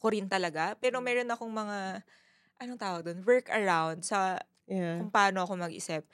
ko 0.00 0.08
rin 0.08 0.24
talaga, 0.26 0.74
pero 0.74 0.98
meron 0.98 1.28
akong 1.28 1.52
mga, 1.52 2.00
anong 2.58 2.80
tawag 2.80 3.02
doon, 3.04 3.20
workaround 3.22 4.00
sa 4.00 4.40
Yeah. 4.64 4.98
kung 4.98 5.10
paano 5.10 5.42
ako 5.42 5.58
mag-isip. 5.58 6.06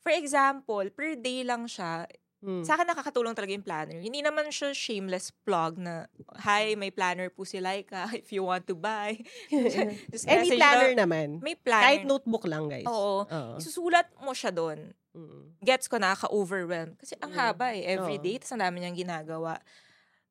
For 0.00 0.10
example, 0.10 0.88
per 0.90 1.12
day 1.14 1.44
lang 1.44 1.64
siya, 1.64 2.08
Mm. 2.38 2.62
sa 2.62 2.72
akin 2.72 2.86
nakakatulong 2.86 3.34
talaga 3.34 3.50
yung 3.50 3.66
planner. 3.66 3.98
Hindi 3.98 4.22
naman 4.22 4.46
siya 4.48 4.70
shameless 4.70 5.34
plug 5.42 5.74
na, 5.76 6.06
hi, 6.38 6.72
may 6.72 6.88
planner 6.88 7.28
po 7.28 7.42
si 7.42 7.58
Laika 7.58 8.06
if 8.14 8.30
you 8.30 8.40
want 8.42 8.62
to 8.64 8.72
buy. 8.72 9.18
Just 10.08 10.24
Any 10.24 10.46
message 10.46 10.56
planner 10.56 10.92
na- 10.94 11.02
naman. 11.02 11.28
May 11.42 11.52
planner. 11.52 11.84
Kahit 11.84 12.02
notebook 12.06 12.46
lang, 12.46 12.70
guys. 12.70 12.86
Oo. 12.86 13.26
Oo. 13.26 13.58
Susulat 13.58 14.06
mo 14.18 14.30
siya 14.32 14.48
doon. 14.48 14.94
Mm. 15.12 15.58
Gets 15.60 15.90
ko 15.90 15.98
nakaka-overwhelm. 15.98 16.94
Kasi 16.94 17.18
ang 17.18 17.34
Mm. 17.34 17.38
haba 17.42 17.66
eh, 17.74 17.82
every 17.90 18.16
day. 18.16 18.38
Tapos 18.38 18.54
ang 18.54 18.62
dami 18.62 18.80
niyang 18.80 18.96
ginagawa. 18.96 19.58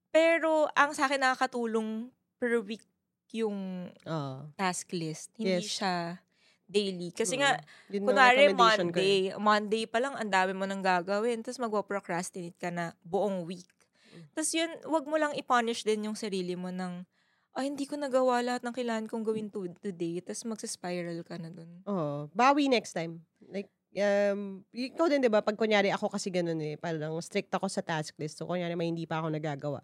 Pero 0.09 0.65
ang 0.73 0.95
sa 0.95 1.05
akin 1.05 1.21
nakakatulong 1.21 2.07
per 2.39 2.63
week 2.63 2.81
yung 3.35 3.89
Oo. 4.05 4.35
task 4.55 4.91
list. 4.93 5.33
Hindi 5.35 5.59
Yes. 5.63 5.79
siya 5.79 5.93
daily. 6.67 7.15
Kasi 7.15 7.39
Mm. 7.39 7.41
nga, 7.41 7.51
Yun 7.89 8.03
kunwari 8.03 8.43
ko 8.43 8.51
eh. 8.51 8.55
Monday, 8.55 9.15
Monday 9.39 9.83
pa 9.87 10.03
lang, 10.03 10.13
ang 10.19 10.27
dami 10.31 10.51
mo 10.51 10.67
nang 10.67 10.83
gagawin. 10.83 11.39
Tapos 11.39 11.59
magwa-procrastinate 11.63 12.59
ka 12.59 12.67
na 12.69 12.91
buong 13.07 13.47
week. 13.47 13.67
Mm. 14.11 14.23
Tapos 14.35 14.51
yun, 14.51 14.71
wag 14.91 15.05
mo 15.07 15.15
lang 15.15 15.31
i-punish 15.35 15.87
din 15.87 16.11
yung 16.11 16.17
sarili 16.19 16.59
mo 16.59 16.67
ng, 16.67 17.07
ah, 17.55 17.63
hindi 17.63 17.87
ko 17.87 17.95
nagawa 17.95 18.43
lahat 18.43 18.61
ng 18.67 18.75
kailangan 18.75 19.07
kong 19.07 19.23
gawin 19.25 19.47
to, 19.47 19.65
today. 19.79 20.19
Tapos 20.19 20.43
magsa-spiral 20.43 21.23
ka 21.23 21.39
na 21.39 21.49
dun. 21.49 21.81
Oo. 21.87 22.27
Bawi 22.35 22.67
next 22.67 22.91
time. 22.93 23.23
Like, 23.47 23.71
um, 23.95 24.61
ikaw 24.75 25.07
din, 25.07 25.23
di 25.23 25.31
ba? 25.31 25.39
Pag 25.39 25.55
kunyari 25.55 25.89
ako 25.89 26.11
kasi 26.11 26.29
ganun 26.29 26.59
eh, 26.59 26.75
parang 26.75 27.15
strict 27.23 27.49
ako 27.55 27.71
sa 27.71 27.79
task 27.81 28.13
list. 28.19 28.37
So, 28.37 28.45
kunyari 28.45 28.75
may 28.75 28.91
hindi 28.91 29.07
pa 29.07 29.23
ako 29.23 29.31
nagagawa. 29.31 29.79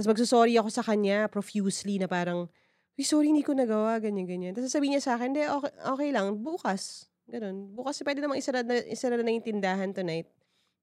Tapos 0.00 0.16
magsusorry 0.16 0.56
ako 0.56 0.72
sa 0.72 0.80
kanya 0.80 1.28
profusely 1.28 2.00
na 2.00 2.08
parang, 2.08 2.48
Uy, 2.96 3.04
sorry, 3.04 3.28
hindi 3.28 3.44
ko 3.44 3.52
nagawa, 3.52 4.00
ganyan, 4.00 4.24
ganyan. 4.24 4.56
Tapos 4.56 4.72
sasabihin 4.72 4.96
niya 4.96 5.04
sa 5.04 5.20
akin, 5.20 5.36
hindi, 5.36 5.44
okay, 5.44 5.72
okay 5.76 6.08
lang, 6.08 6.40
bukas. 6.40 7.12
Ganun. 7.28 7.76
Bukas, 7.76 8.00
pwede 8.00 8.24
namang 8.24 8.40
isara 8.40 8.64
na, 8.64 8.80
isara 8.88 9.20
na 9.20 9.28
yung 9.28 9.44
tindahan 9.44 9.92
tonight. 9.92 10.24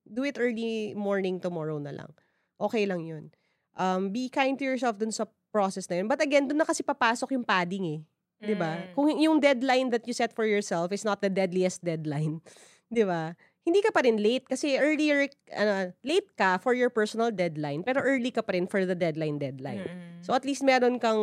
Do 0.06 0.22
it 0.22 0.38
early 0.38 0.94
morning 0.94 1.42
tomorrow 1.42 1.82
na 1.82 1.98
lang. 1.98 2.14
Okay 2.62 2.86
lang 2.86 3.02
yun. 3.02 3.34
Um, 3.74 4.14
be 4.14 4.30
kind 4.30 4.54
to 4.62 4.66
yourself 4.70 5.02
dun 5.02 5.10
sa 5.10 5.26
process 5.50 5.90
na 5.90 5.98
yun. 5.98 6.06
But 6.06 6.22
again, 6.22 6.46
dun 6.46 6.62
na 6.62 6.66
kasi 6.70 6.86
papasok 6.86 7.34
yung 7.34 7.46
padding 7.46 7.86
eh. 7.98 8.02
'di 8.42 8.54
ba? 8.54 8.78
Mm. 8.78 8.94
Kung 8.94 9.08
yung 9.18 9.38
deadline 9.42 9.90
that 9.90 10.06
you 10.06 10.14
set 10.14 10.34
for 10.34 10.46
yourself 10.46 10.94
is 10.94 11.02
not 11.02 11.22
the 11.22 11.30
deadliest 11.30 11.82
deadline, 11.82 12.42
'di 12.94 13.04
ba? 13.06 13.34
Hindi 13.68 13.84
ka 13.84 13.92
pa 13.92 14.00
rin 14.00 14.16
late 14.16 14.48
kasi 14.48 14.80
earlier 14.80 15.28
ano, 15.52 15.92
late 16.00 16.32
ka 16.34 16.56
for 16.56 16.72
your 16.72 16.88
personal 16.88 17.28
deadline 17.30 17.84
pero 17.84 18.00
early 18.00 18.32
ka 18.32 18.40
pa 18.40 18.56
rin 18.56 18.64
for 18.64 18.88
the 18.88 18.96
deadline 18.96 19.36
deadline. 19.36 19.84
Mm-mm. 19.84 20.24
So 20.24 20.32
at 20.32 20.48
least 20.48 20.64
meron 20.64 20.96
kang 20.98 21.20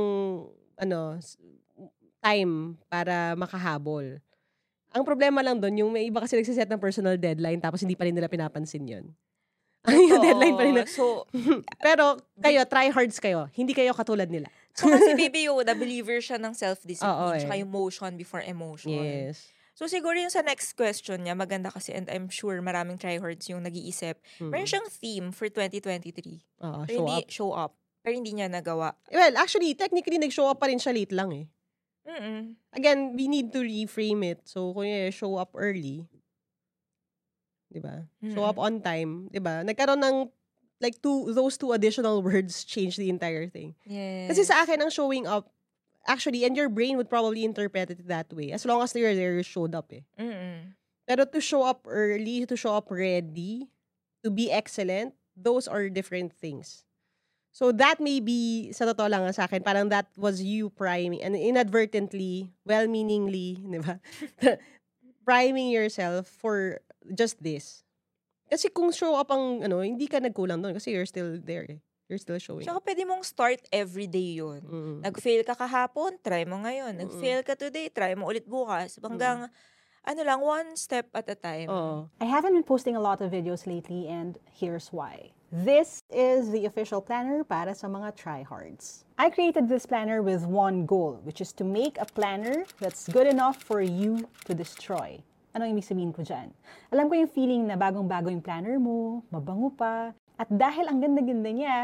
ano 0.76 1.16
time 2.20 2.76
para 2.86 3.32
makahabol. 3.34 4.20
Ang 4.94 5.02
problema 5.02 5.40
lang 5.40 5.58
doon, 5.58 5.74
yung 5.74 5.90
may 5.90 6.06
iba 6.06 6.20
kasi 6.20 6.36
nagsiset 6.36 6.68
ng 6.68 6.78
personal 6.78 7.16
deadline 7.16 7.58
tapos 7.58 7.80
hindi 7.80 7.96
pa 7.96 8.04
rin 8.04 8.14
nila 8.14 8.28
pinapansin 8.28 8.84
yun. 8.84 9.04
yung 9.88 10.20
deadline 10.20 10.54
pa 10.54 10.64
rin. 10.64 10.74
na- 10.78 10.88
So, 10.88 11.28
Pero 11.84 12.16
kayo, 12.38 12.64
try 12.64 12.88
hards 12.88 13.20
kayo. 13.20 13.48
Hindi 13.52 13.72
kayo 13.72 13.92
katulad 13.92 14.28
nila. 14.28 14.48
so 14.72 14.88
kasi 14.88 15.12
Baby 15.20 15.48
Yoda, 15.48 15.72
believer 15.72 16.20
siya 16.20 16.36
ng 16.36 16.52
Oo, 16.52 16.60
self-discipline, 16.60 17.36
eh. 17.36 17.40
tsaka 17.44 17.56
yung 17.56 17.72
motion 17.72 18.12
before 18.16 18.40
emotion. 18.40 18.96
Yes. 18.96 19.48
So 19.74 19.90
siguro 19.90 20.14
yung 20.14 20.30
sa 20.30 20.46
next 20.46 20.78
question 20.78 21.26
niya, 21.26 21.34
maganda 21.34 21.66
kasi 21.66 21.90
and 21.90 22.06
I'm 22.06 22.30
sure 22.30 22.62
maraming 22.62 22.94
tryhards 22.94 23.50
yung 23.50 23.66
nag-iisip. 23.66 24.22
Mm. 24.38 24.50
Meron 24.54 24.70
siyang 24.70 24.88
theme 24.88 25.26
for 25.34 25.50
2023. 25.50 26.62
Oo, 26.62 26.86
Pero 26.86 26.94
show 26.94 27.02
hindi 27.02 27.18
up. 27.18 27.30
show 27.30 27.50
up. 27.50 27.72
Pero 28.04 28.14
hindi 28.14 28.36
niya 28.36 28.46
nagawa. 28.46 28.94
Well, 29.08 29.34
actually, 29.40 29.72
technically, 29.74 30.20
nag-show 30.20 30.44
up 30.44 30.60
pa 30.60 30.68
rin 30.68 30.76
siya 30.76 30.92
late 30.92 31.10
lang 31.16 31.32
eh. 31.32 31.46
Mm-mm. 32.04 32.52
Again, 32.76 33.16
we 33.16 33.32
need 33.32 33.48
to 33.48 33.64
reframe 33.64 34.20
it. 34.28 34.44
So, 34.44 34.76
kung 34.76 34.84
yung 34.84 35.08
show 35.08 35.40
up 35.40 35.56
early, 35.56 36.04
di 37.72 37.80
ba? 37.80 38.04
Show 38.20 38.44
up 38.44 38.60
on 38.60 38.84
time, 38.84 39.32
di 39.32 39.40
ba? 39.40 39.64
Nagkaroon 39.64 40.04
ng, 40.04 40.16
like, 40.84 41.00
two, 41.00 41.32
those 41.32 41.56
two 41.56 41.72
additional 41.72 42.20
words 42.26 42.60
change 42.68 43.00
the 43.00 43.08
entire 43.08 43.48
thing. 43.48 43.72
Yes. 43.88 44.28
Kasi 44.36 44.44
sa 44.44 44.68
akin, 44.68 44.84
ang 44.84 44.92
showing 44.92 45.24
up, 45.24 45.48
actually, 46.06 46.44
and 46.44 46.56
your 46.56 46.68
brain 46.68 46.96
would 46.96 47.10
probably 47.10 47.44
interpret 47.44 47.90
it 47.90 48.06
that 48.08 48.32
way. 48.32 48.52
As 48.52 48.64
long 48.64 48.82
as 48.82 48.94
you're 48.94 49.14
there, 49.14 49.34
you 49.34 49.42
showed 49.42 49.74
up 49.74 49.92
eh. 49.92 50.04
Mm-mm. 50.18 50.74
Pero 51.06 51.24
to 51.24 51.40
show 51.40 51.62
up 51.62 51.84
early, 51.88 52.46
to 52.46 52.56
show 52.56 52.76
up 52.76 52.90
ready, 52.90 53.68
to 54.24 54.30
be 54.30 54.50
excellent, 54.50 55.12
those 55.36 55.68
are 55.68 55.88
different 55.88 56.32
things. 56.32 56.84
So 57.54 57.70
that 57.70 58.00
may 58.00 58.18
be, 58.18 58.72
sa 58.72 58.82
totoo 58.90 59.06
lang 59.06 59.30
sa 59.30 59.46
akin, 59.46 59.62
parang 59.62 59.88
that 59.94 60.10
was 60.18 60.42
you 60.42 60.74
priming, 60.74 61.22
and 61.22 61.38
inadvertently, 61.38 62.50
well-meaningly, 62.66 63.62
di 63.70 63.78
ba? 63.78 64.02
priming 65.22 65.70
yourself 65.70 66.26
for 66.26 66.82
just 67.14 67.38
this. 67.38 67.86
Kasi 68.50 68.68
kung 68.68 68.90
show 68.90 69.14
up 69.14 69.30
ang, 69.30 69.62
ano, 69.62 69.80
hindi 69.80 70.10
ka 70.10 70.18
nagkulang 70.18 70.60
doon 70.60 70.74
kasi 70.74 70.92
you're 70.92 71.08
still 71.08 71.38
there 71.40 71.64
eh. 71.68 71.80
You're 72.08 72.20
still 72.20 72.36
showing 72.36 72.68
Tsaka 72.68 72.84
pwede 72.84 73.02
mong 73.08 73.24
start 73.24 73.64
everyday 73.72 74.36
yun. 74.36 74.60
Mm. 74.60 74.96
Nag-fail 75.08 75.40
ka 75.40 75.56
kahapon, 75.56 76.20
try 76.20 76.44
mo 76.44 76.60
ngayon. 76.60 77.00
Nag-fail 77.00 77.40
ka 77.40 77.56
today, 77.56 77.88
try 77.88 78.12
mo 78.12 78.28
ulit 78.28 78.44
bukas. 78.44 79.00
Hanggang, 79.00 79.48
ano 80.04 80.20
lang, 80.20 80.40
one 80.44 80.76
step 80.76 81.08
at 81.16 81.24
a 81.32 81.34
time. 81.34 81.68
Oo. 81.72 82.12
I 82.20 82.28
haven't 82.28 82.52
been 82.52 82.66
posting 82.66 82.92
a 82.92 83.00
lot 83.00 83.24
of 83.24 83.32
videos 83.32 83.64
lately, 83.64 84.04
and 84.04 84.36
here's 84.52 84.92
why. 84.92 85.32
This 85.48 86.04
is 86.12 86.52
the 86.52 86.66
official 86.66 87.00
planner 87.00 87.40
para 87.40 87.72
sa 87.72 87.88
mga 87.88 88.12
tryhards. 88.20 89.08
I 89.16 89.32
created 89.32 89.70
this 89.72 89.86
planner 89.88 90.20
with 90.20 90.44
one 90.44 90.84
goal, 90.84 91.24
which 91.24 91.40
is 91.40 91.56
to 91.56 91.64
make 91.64 91.96
a 91.96 92.04
planner 92.04 92.68
that's 92.84 93.08
good 93.08 93.24
enough 93.24 93.64
for 93.64 93.80
you 93.80 94.28
to 94.44 94.52
destroy. 94.52 95.24
Anong 95.54 95.78
ibig 95.78 95.86
sabihin 95.86 96.10
ko 96.10 96.26
dyan? 96.26 96.50
Alam 96.90 97.06
ko 97.06 97.14
yung 97.14 97.30
feeling 97.30 97.62
na 97.64 97.78
bagong-bago 97.78 98.26
yung 98.26 98.42
planner 98.42 98.76
mo, 98.82 99.22
mabango 99.30 99.70
pa, 99.70 100.10
at 100.34 100.50
dahil 100.50 100.90
ang 100.90 100.98
ganda-ganda 100.98 101.50
niya, 101.54 101.78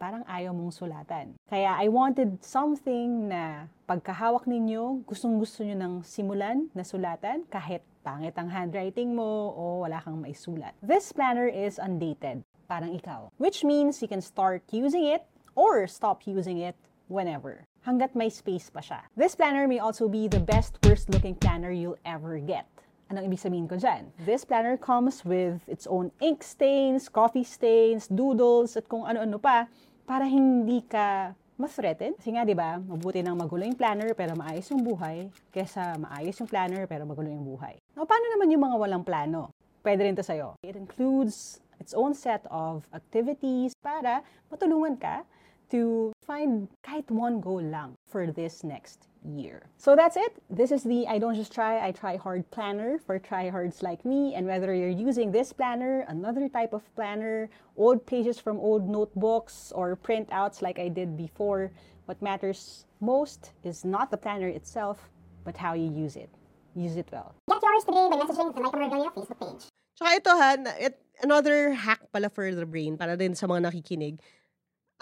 parang 0.00 0.24
ayaw 0.24 0.56
mong 0.56 0.72
sulatan. 0.72 1.36
Kaya 1.44 1.76
I 1.76 1.92
wanted 1.92 2.40
something 2.40 3.28
na 3.28 3.68
pagkahawak 3.84 4.48
ninyo, 4.48 5.04
gustong-gusto 5.04 5.60
nyo 5.68 5.76
ng 5.76 5.94
simulan 6.00 6.72
na 6.72 6.80
sulatan 6.80 7.44
kahit 7.52 7.84
pangit 8.00 8.32
ang 8.40 8.48
handwriting 8.48 9.12
mo 9.12 9.52
o 9.52 9.84
wala 9.84 10.00
kang 10.00 10.16
maisulat. 10.16 10.72
This 10.80 11.12
planner 11.12 11.52
is 11.52 11.76
undated, 11.76 12.40
parang 12.64 12.96
ikaw. 12.96 13.28
Which 13.36 13.60
means 13.60 14.00
you 14.00 14.08
can 14.08 14.24
start 14.24 14.64
using 14.72 15.04
it 15.04 15.28
or 15.52 15.84
stop 15.84 16.24
using 16.24 16.64
it 16.64 16.80
whenever. 17.12 17.68
Hanggat 17.84 18.16
may 18.16 18.32
space 18.32 18.72
pa 18.72 18.80
siya. 18.80 19.04
This 19.12 19.36
planner 19.36 19.68
may 19.68 19.84
also 19.84 20.08
be 20.08 20.32
the 20.32 20.40
best 20.40 20.80
worst 20.88 21.12
looking 21.12 21.36
planner 21.36 21.68
you'll 21.68 22.00
ever 22.08 22.40
get. 22.40 22.64
Anong 23.10 23.26
ibig 23.26 23.42
sabihin 23.42 23.66
ko 23.66 23.74
dyan? 23.74 24.06
This 24.22 24.46
planner 24.46 24.78
comes 24.78 25.26
with 25.26 25.66
its 25.66 25.82
own 25.90 26.14
ink 26.22 26.46
stains, 26.46 27.10
coffee 27.10 27.42
stains, 27.42 28.06
doodles, 28.06 28.78
at 28.78 28.86
kung 28.86 29.02
ano-ano 29.02 29.34
pa 29.42 29.66
para 30.06 30.30
hindi 30.30 30.78
ka 30.86 31.34
ma-threaten. 31.58 32.14
Kasi 32.14 32.38
nga, 32.38 32.46
di 32.46 32.54
ba, 32.54 32.78
mabuti 32.78 33.18
nang 33.18 33.34
magulo 33.34 33.66
yung 33.66 33.74
planner 33.74 34.14
pero 34.14 34.38
maayos 34.38 34.70
yung 34.70 34.86
buhay 34.86 35.26
kesa 35.50 35.98
maayos 35.98 36.38
yung 36.38 36.46
planner 36.46 36.86
pero 36.86 37.02
magulo 37.02 37.26
yung 37.26 37.42
buhay. 37.42 37.82
Now, 37.98 38.06
paano 38.06 38.30
naman 38.30 38.46
yung 38.54 38.62
mga 38.62 38.76
walang 38.78 39.02
plano? 39.02 39.50
Pwede 39.82 40.06
rin 40.06 40.14
to 40.14 40.22
sa'yo. 40.22 40.54
It 40.62 40.78
includes 40.78 41.58
its 41.82 41.90
own 41.90 42.14
set 42.14 42.46
of 42.46 42.86
activities 42.94 43.74
para 43.82 44.22
matulungan 44.54 44.94
ka 44.94 45.26
to 45.74 46.14
find 46.22 46.70
kahit 46.86 47.10
one 47.10 47.42
goal 47.42 47.58
lang 47.58 47.98
for 48.06 48.30
this 48.30 48.62
next 48.62 49.09
year. 49.24 49.68
So 49.76 49.96
that's 49.96 50.16
it. 50.16 50.40
This 50.48 50.72
is 50.72 50.82
the 50.82 51.06
I 51.06 51.18
don't 51.18 51.34
just 51.34 51.52
try, 51.52 51.84
I 51.84 51.92
try 51.92 52.16
hard 52.16 52.48
planner 52.50 52.98
for 52.98 53.18
tryhards 53.18 53.82
like 53.82 54.04
me. 54.04 54.34
And 54.34 54.46
whether 54.46 54.74
you're 54.74 54.88
using 54.88 55.32
this 55.32 55.52
planner, 55.52 56.04
another 56.08 56.48
type 56.48 56.72
of 56.72 56.82
planner, 56.94 57.50
old 57.76 58.06
pages 58.06 58.40
from 58.40 58.58
old 58.58 58.88
notebooks, 58.88 59.72
or 59.74 59.96
printouts 59.96 60.62
like 60.62 60.78
I 60.78 60.88
did 60.88 61.16
before, 61.16 61.70
what 62.06 62.20
matters 62.22 62.86
most 63.00 63.52
is 63.62 63.84
not 63.84 64.10
the 64.10 64.16
planner 64.16 64.48
itself, 64.48 65.10
but 65.44 65.56
how 65.56 65.74
you 65.74 65.90
use 65.90 66.16
it. 66.16 66.30
Use 66.74 66.96
it 66.96 67.08
well. 67.12 67.34
Get 67.48 67.60
yours 67.62 67.84
today 67.84 68.06
by 68.08 68.16
messaging 68.16 68.54
the 68.54 68.60
Mike 68.60 68.76
Regalia 68.78 69.10
Facebook 69.10 69.40
page. 69.40 69.66
Tsaka 69.98 70.10
ito 70.16 70.32
ha, 70.32 70.48
it, 70.78 70.96
another 71.20 71.74
hack 71.74 72.00
pala 72.12 72.30
for 72.30 72.48
the 72.54 72.64
brain, 72.64 72.96
para 72.96 73.16
din 73.16 73.34
sa 73.34 73.46
mga 73.46 73.68
nakikinig. 73.68 74.22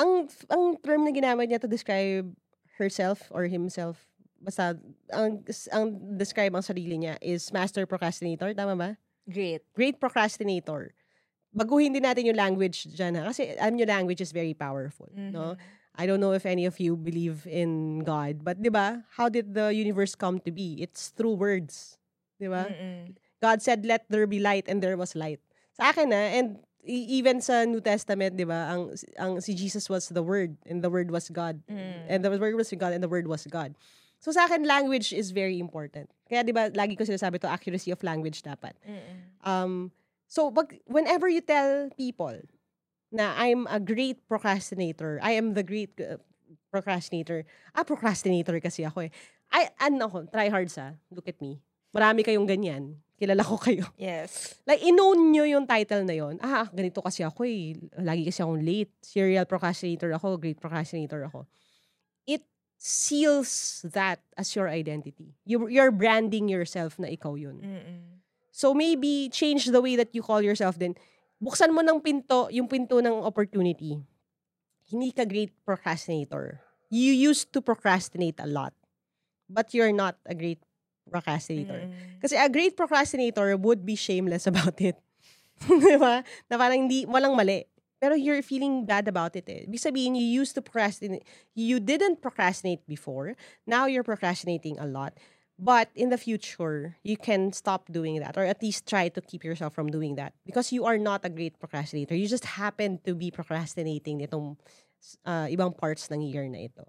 Ang, 0.01 0.27
ang 0.51 0.75
term 0.83 1.05
na 1.05 1.13
ginamit 1.13 1.51
niya 1.53 1.61
to 1.61 1.69
describe 1.69 2.33
herself 2.79 3.29
or 3.31 3.47
himself, 3.47 4.08
basta, 4.40 4.78
ang, 5.12 5.45
ang 5.75 5.85
describe 6.16 6.54
ang 6.54 6.64
sarili 6.64 6.99
niya 6.99 7.18
is 7.21 7.52
master 7.52 7.87
procrastinator, 7.87 8.54
tama 8.54 8.75
ba? 8.75 8.90
Great. 9.28 9.62
Great 9.75 10.00
procrastinator. 10.00 10.95
Baguhin 11.52 11.92
din 11.92 12.04
natin 12.04 12.28
yung 12.28 12.38
language 12.38 12.88
dyan 12.92 13.18
ha, 13.18 13.28
kasi 13.33 13.57
alam 13.57 13.76
nyo 13.76 13.87
language 13.88 14.21
is 14.21 14.33
very 14.33 14.54
powerful, 14.54 15.09
no? 15.14 15.57
I 15.99 16.07
don't 16.07 16.23
know 16.23 16.30
if 16.30 16.47
any 16.47 16.62
of 16.62 16.78
you 16.78 16.95
believe 16.95 17.42
in 17.50 18.04
God, 18.07 18.47
but 18.47 18.62
'di 18.62 18.71
ba? 18.71 19.02
How 19.18 19.26
did 19.26 19.59
the 19.59 19.75
universe 19.75 20.14
come 20.14 20.38
to 20.47 20.54
be? 20.54 20.78
It's 20.78 21.11
through 21.11 21.35
words. 21.35 21.99
'Di 22.38 22.46
ba? 22.46 22.70
Mm-mm. 22.70 23.18
God 23.42 23.62
said, 23.62 23.87
let 23.87 24.07
there 24.11 24.27
be 24.27 24.38
light, 24.42 24.66
and 24.66 24.83
there 24.83 24.98
was 24.98 25.14
light. 25.14 25.38
Sa 25.79 25.90
akin 25.90 26.11
na, 26.11 26.18
and 26.35 26.59
e- 26.83 27.07
even 27.22 27.38
sa 27.38 27.62
New 27.62 27.81
Testament, 27.81 28.35
di 28.35 28.42
ba, 28.42 28.74
ang, 28.74 28.94
ang 29.14 29.38
si 29.38 29.55
Jesus 29.55 29.87
was 29.87 30.11
the 30.11 30.22
Word, 30.22 30.59
and 30.66 30.83
the 30.83 30.90
Word 30.90 31.11
was 31.11 31.31
God. 31.31 31.62
Mm. 31.70 32.03
And 32.11 32.18
the 32.27 32.35
Word 32.35 32.59
was 32.59 32.70
God, 32.74 32.90
and 32.90 33.03
the 33.03 33.11
Word 33.11 33.31
was 33.31 33.46
God. 33.46 33.79
So 34.18 34.35
sa 34.35 34.50
akin, 34.50 34.66
language 34.66 35.14
is 35.14 35.31
very 35.31 35.62
important. 35.62 36.11
Kaya 36.26 36.42
di 36.42 36.52
ba, 36.52 36.68
lagi 36.74 36.98
ko 36.98 37.07
sinasabi 37.07 37.38
to, 37.40 37.48
accuracy 37.48 37.94
of 37.94 38.02
language 38.02 38.42
dapat. 38.42 38.74
Mm-mm. 38.85 39.16
Um, 39.46 39.74
so, 40.26 40.50
pag, 40.50 40.76
whenever 40.85 41.31
you 41.31 41.40
tell 41.40 41.88
people 41.96 42.37
na 43.09 43.33
I'm 43.38 43.64
a 43.70 43.81
great 43.81 44.26
procrastinator, 44.28 45.22
I 45.22 45.38
am 45.38 45.54
the 45.54 45.64
great 45.64 45.96
uh, 46.02 46.20
procrastinator, 46.68 47.48
ah, 47.72 47.87
procrastinator 47.87 48.59
kasi 48.61 48.85
ako 48.85 49.09
eh. 49.09 49.11
I, 49.48 49.72
ano 49.81 50.12
ako, 50.12 50.28
try 50.28 50.52
hard 50.52 50.68
sa, 50.68 50.92
look 51.09 51.31
at 51.31 51.40
me. 51.40 51.62
Marami 51.96 52.20
kayong 52.20 52.44
ganyan. 52.44 53.00
Kilala 53.18 53.42
ko 53.42 53.57
kayo. 53.57 53.88
Yes. 53.98 54.61
Like, 54.68 54.85
inown 54.85 55.33
nyo 55.33 55.48
yung 55.48 55.64
title 55.64 56.04
na 56.04 56.14
yon. 56.14 56.37
Ah, 56.38 56.68
ganito 56.68 57.00
kasi 57.00 57.24
ako 57.24 57.48
eh. 57.48 57.74
Lagi 57.98 58.28
kasi 58.28 58.44
akong 58.44 58.61
late. 58.62 58.92
Serial 59.00 59.48
procrastinator 59.48 60.12
ako. 60.14 60.38
Great 60.38 60.61
procrastinator 60.61 61.26
ako. 61.26 61.48
It 62.28 62.44
seals 62.79 63.83
that 63.83 64.23
as 64.38 64.55
your 64.55 64.71
identity. 64.71 65.35
You, 65.45 65.67
you're 65.67 65.91
branding 65.91 66.49
yourself 66.49 66.99
na 66.99 67.11
ikaw 67.11 67.35
yun. 67.35 67.59
Mm-mm. 67.59 68.01
So 68.55 68.73
maybe 68.73 69.29
change 69.31 69.67
the 69.67 69.83
way 69.83 69.99
that 69.99 70.14
you 70.14 70.23
call 70.23 70.41
yourself 70.41 70.79
then. 70.79 70.95
Buksan 71.43 71.75
mo 71.75 71.83
ng 71.83 72.01
pinto, 72.01 72.51
yung 72.51 72.67
pinto 72.67 73.03
ng 73.03 73.23
opportunity. 73.23 73.99
Hindi 74.91 75.11
ka 75.11 75.27
great 75.27 75.53
procrastinator. 75.67 76.62
You 76.88 77.12
used 77.12 77.53
to 77.53 77.61
procrastinate 77.61 78.41
a 78.41 78.49
lot. 78.49 78.73
But 79.51 79.75
you're 79.75 79.93
not 79.93 80.17
a 80.27 80.35
great 80.35 80.62
procrastinator. 81.11 81.87
Mm-mm. 81.87 82.23
Kasi 82.23 82.35
a 82.35 82.49
great 82.49 82.77
procrastinator 82.77 83.57
would 83.57 83.85
be 83.85 83.95
shameless 83.95 84.47
about 84.51 84.79
it. 84.81 84.97
Di 85.67 85.97
ba? 85.99 86.23
Na 86.47 86.55
parang 86.55 86.87
hindi, 86.87 87.07
walang 87.07 87.35
mali. 87.35 87.67
Pero 88.01 88.15
you're 88.15 88.43
feeling 88.43 88.87
bad 88.87 89.09
about 89.09 89.35
it 89.35 89.49
eh. 89.51 89.67
Ibig 89.67 89.83
sabihin, 89.83 90.15
you 90.15 90.23
used 90.23 90.55
to 90.55 90.63
procrastinate. 90.63 91.27
You 91.55 91.81
didn't 91.81 92.23
procrastinate 92.23 92.87
before. 92.87 93.35
Now 93.67 93.87
you're 93.87 94.07
procrastinating 94.07 94.79
a 94.79 94.87
lot. 94.87 95.19
But 95.59 95.91
in 95.99 96.11
the 96.11 96.19
future, 96.19 96.95
you 97.03 97.17
can 97.17 97.53
stop 97.53 97.91
doing 97.91 98.21
that 98.21 98.39
or 98.39 98.47
at 98.47 98.63
least 98.63 98.87
try 98.87 99.09
to 99.11 99.21
keep 99.21 99.43
yourself 99.43 99.75
from 99.75 99.91
doing 99.91 100.15
that 100.15 100.33
because 100.47 100.71
you 100.71 100.87
are 100.87 100.99
not 100.99 101.27
a 101.27 101.29
great 101.29 101.59
procrastinator. 101.59 102.15
You 102.15 102.29
just 102.29 102.45
happen 102.45 103.03
to 103.03 103.15
be 103.19 103.33
procrastinating 103.33 104.23
nitong 104.23 104.55
uh, 105.27 105.51
ibang 105.51 105.77
parts 105.77 106.07
ng 106.15 106.23
year 106.23 106.47
na 106.47 106.71
ito. 106.71 106.87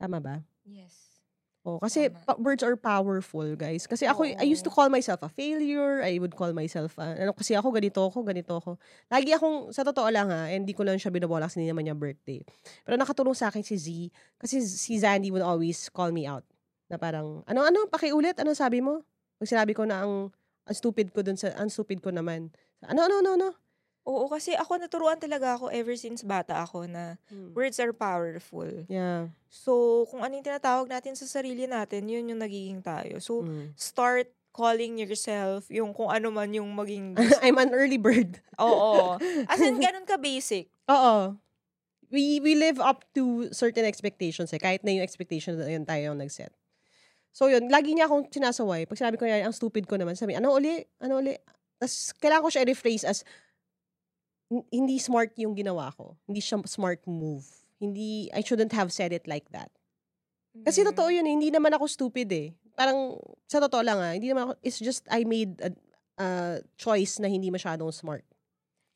Tama 0.00 0.24
ba? 0.24 0.40
Yes. 0.64 1.05
Oh, 1.66 1.82
kasi 1.82 2.06
Tama. 2.06 2.22
pa- 2.22 2.38
words 2.38 2.62
are 2.62 2.78
powerful, 2.78 3.42
guys. 3.58 3.90
Kasi 3.90 4.06
ako, 4.06 4.22
I 4.22 4.46
used 4.46 4.62
to 4.62 4.70
Oo. 4.70 4.78
call 4.78 4.86
myself 4.86 5.18
a 5.26 5.30
failure. 5.34 5.98
I 5.98 6.22
would 6.22 6.38
call 6.38 6.54
myself, 6.54 6.94
uh, 6.94 7.18
ano, 7.18 7.34
kasi 7.34 7.58
ako, 7.58 7.74
ganito 7.74 8.06
ako, 8.06 8.22
ganito 8.22 8.54
ako. 8.54 8.78
Lagi 9.10 9.34
akong, 9.34 9.74
sa 9.74 9.82
totoo 9.82 10.06
lang 10.06 10.30
ha, 10.30 10.46
and 10.46 10.62
hindi 10.62 10.78
ko 10.78 10.86
lang 10.86 10.94
siya 10.94 11.10
binabola 11.10 11.50
kasi 11.50 11.58
hindi 11.58 11.74
naman 11.74 11.90
niya 11.90 11.98
birthday. 11.98 12.38
Pero 12.86 12.94
nakatulong 12.94 13.34
sa 13.34 13.50
akin 13.50 13.66
si 13.66 13.74
Z, 13.82 13.86
kasi 14.38 14.62
si 14.62 14.94
Zandy 15.02 15.34
would 15.34 15.42
always 15.42 15.90
call 15.90 16.14
me 16.14 16.22
out. 16.22 16.46
Na 16.86 17.02
parang, 17.02 17.42
ano, 17.50 17.66
ano, 17.66 17.90
pakiulit, 17.90 18.38
ano 18.38 18.54
sabi 18.54 18.78
mo? 18.78 19.02
Pag 19.42 19.50
sinabi 19.50 19.74
ko 19.74 19.82
na 19.82 20.06
ang, 20.06 20.30
ang 20.70 20.74
stupid 20.78 21.10
ko 21.10 21.26
dun 21.26 21.34
sa, 21.34 21.50
ang 21.58 21.66
stupid 21.66 21.98
ko 21.98 22.14
naman. 22.14 22.54
Ano, 22.86 23.10
ano, 23.10 23.26
ano, 23.26 23.30
ano? 23.34 23.48
Oo, 24.06 24.30
kasi 24.30 24.54
ako 24.54 24.78
naturuan 24.78 25.18
talaga 25.18 25.58
ako 25.58 25.66
ever 25.68 25.98
since 25.98 26.22
bata 26.22 26.62
ako 26.62 26.86
na 26.86 27.18
Hmm. 27.26 27.50
words 27.52 27.82
are 27.82 27.90
powerful. 27.90 28.86
Yeah. 28.86 29.34
So, 29.50 30.06
kung 30.06 30.22
ano 30.22 30.38
yung 30.38 30.46
tinatawag 30.46 30.86
natin 30.86 31.18
sa 31.18 31.26
sarili 31.26 31.66
natin, 31.66 32.06
yun 32.06 32.30
yung 32.30 32.38
nagiging 32.38 32.86
tayo. 32.86 33.18
So, 33.18 33.42
Mm. 33.42 33.74
start 33.74 34.30
calling 34.54 34.96
yourself 34.96 35.66
yung 35.68 35.90
kung 35.92 36.08
ano 36.08 36.30
man 36.30 36.48
yung 36.48 36.70
maging... 36.72 37.12
I'm 37.44 37.58
an 37.58 37.74
early 37.74 37.98
bird. 37.98 38.38
Oo. 38.56 39.18
As 39.50 39.58
in, 39.60 39.76
ganun 39.76 40.06
ka 40.06 40.16
basic. 40.16 40.70
Oo. 40.86 41.34
We 42.06 42.38
we 42.38 42.54
live 42.54 42.78
up 42.78 43.02
to 43.18 43.50
certain 43.50 43.82
expectations 43.82 44.54
eh. 44.54 44.62
Kahit 44.62 44.86
na 44.86 44.94
yung 44.94 45.02
expectation 45.02 45.58
na 45.58 45.66
yun 45.66 45.82
tayo 45.82 46.14
yung 46.14 46.22
nag-set. 46.22 46.54
So 47.34 47.50
yun, 47.50 47.66
lagi 47.68 47.92
niya 47.92 48.06
akong 48.06 48.30
sinasaway. 48.30 48.86
Pag 48.86 48.96
sinabi 48.96 49.18
ko 49.18 49.26
yan, 49.26 49.42
ang 49.44 49.52
stupid 49.52 49.84
ko 49.84 49.98
naman, 49.98 50.14
sabi, 50.14 50.38
ano 50.38 50.54
uli? 50.54 50.86
Ano 51.02 51.18
uli? 51.18 51.34
Tapos 51.76 52.14
kailangan 52.16 52.44
ko 52.46 52.50
siya 52.54 52.62
i-rephrase 52.64 53.04
as, 53.04 53.20
"Hin- 53.20 53.34
hindi 54.48 54.96
smart 54.96 55.34
yung 55.36 55.54
ginawa 55.54 55.90
ko. 55.92 56.14
Hindi 56.24 56.38
siya 56.38 56.62
smart 56.64 57.02
move. 57.04 57.42
Hindi, 57.76 58.30
I 58.32 58.40
shouldn't 58.40 58.72
have 58.72 58.88
said 58.90 59.10
it 59.10 59.26
like 59.26 59.50
that. 59.52 59.68
Kasi 60.56 60.80
Mm. 60.80 60.88
totoo 60.90 61.08
yun 61.12 61.26
eh. 61.26 61.34
Hindi 61.34 61.50
naman 61.50 61.74
ako 61.74 61.84
stupid 61.84 62.28
eh. 62.32 62.48
Parang, 62.72 63.20
sa 63.44 63.60
totoo 63.60 63.82
lang 63.84 63.98
ah, 63.98 64.12
hindi 64.14 64.30
naman 64.30 64.48
ako, 64.48 64.52
it's 64.62 64.80
just 64.80 65.04
I 65.08 65.24
made 65.24 65.60
a, 65.60 65.70
a 66.16 66.26
choice 66.76 67.20
na 67.20 67.28
hindi 67.28 67.50
masyadong 67.50 67.92
smart. 67.92 68.24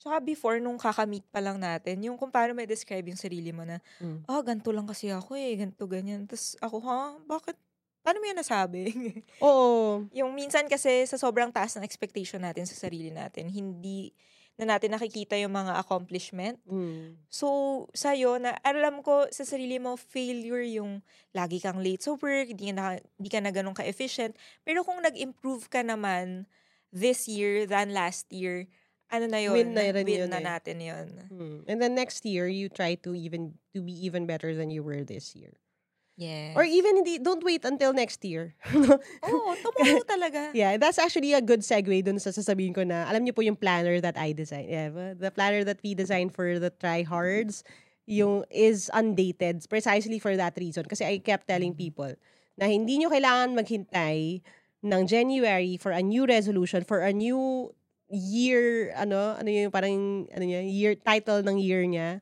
Tsaka 0.00 0.16
before, 0.24 0.56
nung 0.56 0.80
kakamit 0.80 1.28
pa 1.28 1.44
lang 1.44 1.60
natin, 1.60 2.00
yung 2.00 2.16
kung 2.16 2.32
paano 2.32 2.56
may 2.56 2.64
describe 2.64 3.04
yung 3.04 3.20
sarili 3.20 3.52
mo 3.52 3.68
na, 3.68 3.84
Mm. 4.00 4.24
ah, 4.24 4.40
ganito 4.40 4.72
lang 4.72 4.88
kasi 4.88 5.12
ako 5.12 5.36
eh, 5.36 5.60
ganito, 5.60 5.84
ganyan. 5.84 6.24
Tapos 6.24 6.56
ako, 6.56 6.76
ha? 6.88 7.20
Bakit? 7.20 7.56
Paano 8.00 8.16
mo 8.16 8.24
yan 8.24 8.40
nasabi? 8.40 8.80
Oo. 9.44 10.08
yung 10.16 10.32
minsan 10.32 10.64
kasi 10.64 11.04
sa 11.04 11.20
sobrang 11.20 11.52
taas 11.52 11.76
ng 11.76 11.84
expectation 11.84 12.40
natin 12.40 12.64
sa 12.64 12.72
sarili 12.72 13.12
natin, 13.12 13.52
hindi 13.52 14.08
na 14.58 14.76
natin 14.76 14.92
nakikita 14.92 15.38
yung 15.40 15.56
mga 15.56 15.78
accomplishment. 15.80 16.60
Mm. 16.68 17.16
So, 17.32 17.86
sa'yo, 17.96 18.36
na 18.36 18.56
alam 18.60 19.00
ko 19.00 19.24
sa 19.32 19.46
sarili 19.46 19.80
mo, 19.80 19.96
failure 19.96 20.64
yung 20.66 21.00
lagi 21.32 21.62
kang 21.62 21.80
late 21.80 22.04
sa 22.04 22.16
work, 22.18 22.52
di 22.52 22.68
ka 22.68 22.74
na, 22.76 22.86
di 23.16 23.28
ka 23.32 23.40
na 23.40 23.54
ganun 23.54 23.76
ka-efficient. 23.76 24.36
Pero 24.66 24.84
kung 24.84 25.00
nag-improve 25.00 25.70
ka 25.72 25.80
naman 25.80 26.44
this 26.92 27.24
year 27.30 27.64
than 27.64 27.96
last 27.96 28.28
year, 28.28 28.68
ano 29.10 29.26
na 29.26 29.42
yun? 29.42 29.54
Win 29.54 29.74
na 29.74 29.90
rin 29.90 30.06
Win 30.06 30.20
yun 30.22 30.30
na 30.30 30.38
eh. 30.38 30.46
natin 30.46 30.76
yun. 30.78 31.08
Mm. 31.30 31.58
And 31.66 31.78
then 31.82 31.92
next 31.98 32.22
year, 32.22 32.46
you 32.46 32.70
try 32.70 32.94
to 33.02 33.14
even 33.14 33.58
to 33.74 33.82
be 33.82 33.92
even 34.06 34.24
better 34.24 34.54
than 34.54 34.70
you 34.70 34.86
were 34.86 35.02
this 35.02 35.34
year. 35.34 35.58
Yes. 36.20 36.52
Or 36.52 36.68
even 36.68 37.00
hindi, 37.00 37.16
don't 37.16 37.40
wait 37.40 37.64
until 37.64 37.96
next 37.96 38.20
year. 38.28 38.52
Oo, 38.76 39.56
tomorrow 39.56 40.04
talaga. 40.04 40.52
yeah, 40.61 40.76
that's 40.76 41.00
actually 41.00 41.33
a 41.33 41.40
good 41.40 41.64
segue 41.64 42.04
dun 42.04 42.20
sa 42.20 42.28
sasabihin 42.28 42.76
ko 42.76 42.85
na, 42.85 43.09
alam 43.09 43.24
niyo 43.24 43.33
po 43.33 43.40
yung 43.40 43.56
planner 43.56 44.04
that 44.04 44.20
I 44.20 44.37
designed. 44.37 44.68
Yeah, 44.68 44.92
the 45.16 45.33
planner 45.33 45.64
that 45.64 45.80
we 45.80 45.96
designed 45.96 46.37
for 46.37 46.61
the 46.61 46.68
tryhards, 46.68 47.64
yung 48.04 48.44
is 48.52 48.92
undated 48.92 49.64
precisely 49.72 50.20
for 50.20 50.37
that 50.37 50.61
reason. 50.61 50.85
Kasi 50.85 51.09
I 51.09 51.24
kept 51.24 51.48
telling 51.48 51.72
people 51.72 52.12
na 52.61 52.68
hindi 52.68 53.00
nyo 53.00 53.09
kailangan 53.09 53.56
maghintay 53.56 54.44
ng 54.85 55.02
January 55.09 55.80
for 55.80 55.96
a 55.96 56.04
new 56.04 56.28
resolution, 56.28 56.85
for 56.85 57.00
a 57.00 57.16
new 57.16 57.72
year, 58.12 58.92
ano, 58.92 59.40
ano 59.40 59.48
yung 59.48 59.72
parang, 59.72 60.28
ano 60.37 60.44
niya, 60.44 60.61
year, 60.68 60.92
title 61.00 61.40
ng 61.40 61.56
year 61.56 61.80
niya. 61.88 62.20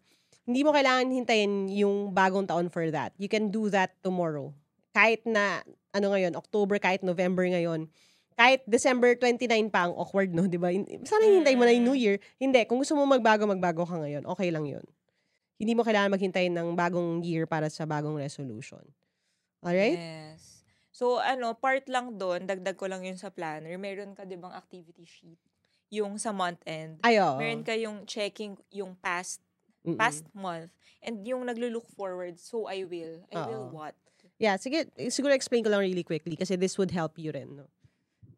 Hindi 0.49 0.65
mo 0.65 0.73
kailangan 0.73 1.13
hintayin 1.13 1.69
yung 1.69 2.17
bagong 2.17 2.49
taon 2.49 2.73
for 2.73 2.89
that. 2.89 3.13
You 3.21 3.29
can 3.29 3.53
do 3.53 3.69
that 3.69 3.93
tomorrow. 4.01 4.57
Kahit 4.97 5.29
na, 5.29 5.61
ano 5.93 6.09
ngayon, 6.17 6.33
October, 6.41 6.81
kahit 6.81 7.05
November 7.05 7.45
ngayon, 7.45 7.93
kahit 8.33 8.65
December 8.65 9.13
29 9.13 9.45
pa 9.69 9.85
ang 9.85 9.93
awkward, 9.93 10.33
no? 10.33 10.49
Di 10.53 10.57
ba? 10.57 10.73
Sana 11.05 11.29
hintay 11.29 11.53
mo 11.53 11.69
na 11.69 11.77
yung 11.77 11.93
New 11.93 11.99
Year. 12.01 12.17
Hindi. 12.41 12.65
Kung 12.65 12.81
gusto 12.81 12.97
mo 12.97 13.05
magbago, 13.05 13.45
magbago 13.45 13.85
ka 13.85 14.01
ngayon. 14.01 14.25
Okay 14.25 14.49
lang 14.49 14.65
yun. 14.65 14.87
Hindi 15.61 15.77
mo 15.77 15.85
kailangan 15.85 16.17
maghintay 16.17 16.49
ng 16.49 16.73
bagong 16.73 17.21
year 17.21 17.45
para 17.45 17.69
sa 17.69 17.85
bagong 17.85 18.17
resolution. 18.17 18.81
Alright? 19.61 20.01
Yes. 20.01 20.65
So, 20.95 21.19
ano, 21.19 21.53
part 21.59 21.91
lang 21.91 22.17
doon, 22.17 22.47
dagdag 22.49 22.79
ko 22.79 22.89
lang 22.89 23.05
yun 23.05 23.21
sa 23.21 23.29
planner. 23.29 23.75
Meron 23.77 24.17
ka, 24.17 24.25
di 24.25 24.39
bang, 24.39 24.55
activity 24.55 25.05
sheet? 25.05 25.39
Yung 25.93 26.17
sa 26.17 26.31
month 26.31 26.63
end. 26.65 27.03
Ay, 27.03 27.19
oo. 27.19 27.37
Meron 27.37 27.67
ka 27.67 27.75
yung 27.75 28.07
checking 28.09 28.55
yung 28.71 28.95
past 28.97 29.43
Mm-mm. 29.89 30.01
past 30.01 30.29
month. 30.37 30.69
And 31.01 31.25
yung 31.25 31.47
naglo-look 31.49 31.89
forward, 31.97 32.37
so 32.37 32.69
I 32.69 32.85
will. 32.85 33.25
I 33.33 33.37
will 33.49 33.73
Oo. 33.73 33.75
what? 33.75 33.95
Yeah, 34.39 34.61
sige, 34.61 34.87
siguro 35.11 35.35
explain 35.35 35.65
ko 35.65 35.71
lang 35.71 35.83
really 35.83 36.07
quickly 36.07 36.37
kasi 36.37 36.55
this 36.55 36.79
would 36.79 36.93
help 36.93 37.19
you 37.19 37.33
rin, 37.33 37.59
no? 37.59 37.67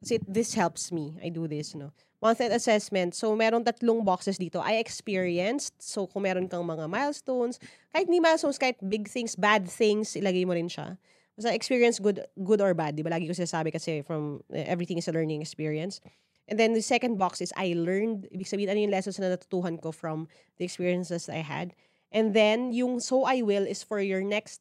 Kasi 0.01 0.17
this 0.25 0.57
helps 0.57 0.89
me. 0.89 1.21
I 1.21 1.29
do 1.29 1.45
this, 1.45 1.77
no? 1.77 1.93
Month-end 2.25 2.57
assessment. 2.57 3.13
So, 3.13 3.37
meron 3.37 3.65
tatlong 3.65 4.05
boxes 4.05 4.41
dito. 4.41 4.61
I 4.61 4.81
experienced. 4.81 5.77
So, 5.81 6.09
kung 6.09 6.25
meron 6.25 6.49
kang 6.49 6.65
mga 6.65 6.89
milestones, 6.89 7.61
kahit 7.93 8.09
ni 8.09 8.21
milestones, 8.21 8.57
kahit 8.57 8.81
big 8.81 9.09
things, 9.09 9.37
bad 9.37 9.69
things, 9.69 10.17
ilagay 10.17 10.49
mo 10.49 10.57
rin 10.57 10.69
siya. 10.69 10.97
Basta 11.37 11.53
experience, 11.57 12.01
good 12.01 12.21
good 12.45 12.61
or 12.61 12.73
bad. 12.77 12.97
Di 12.97 13.05
ba? 13.05 13.13
Lagi 13.13 13.29
ko 13.29 13.33
sinasabi 13.33 13.73
kasi 13.73 14.05
from 14.05 14.45
eh, 14.53 14.69
everything 14.69 15.01
is 15.01 15.09
a 15.09 15.13
learning 15.13 15.41
experience. 15.41 16.01
And 16.49 16.59
then 16.59 16.73
the 16.73 16.83
second 16.83 17.19
box 17.19 17.41
is 17.41 17.53
I 17.57 17.75
learned. 17.77 18.29
Ibig 18.35 18.49
sabihin, 18.49 18.71
ano 18.71 18.81
yung 18.81 18.95
lessons 18.95 19.19
na 19.19 19.31
natutuhan 19.31 19.81
ko 19.81 19.93
from 19.93 20.29
the 20.59 20.65
experiences 20.65 21.29
I 21.29 21.45
had. 21.47 21.75
And 22.11 22.35
then, 22.35 22.73
yung 22.73 22.99
so 22.99 23.25
I 23.25 23.43
will 23.43 23.63
is 23.67 23.83
for 23.83 24.01
your 24.01 24.23
next 24.23 24.61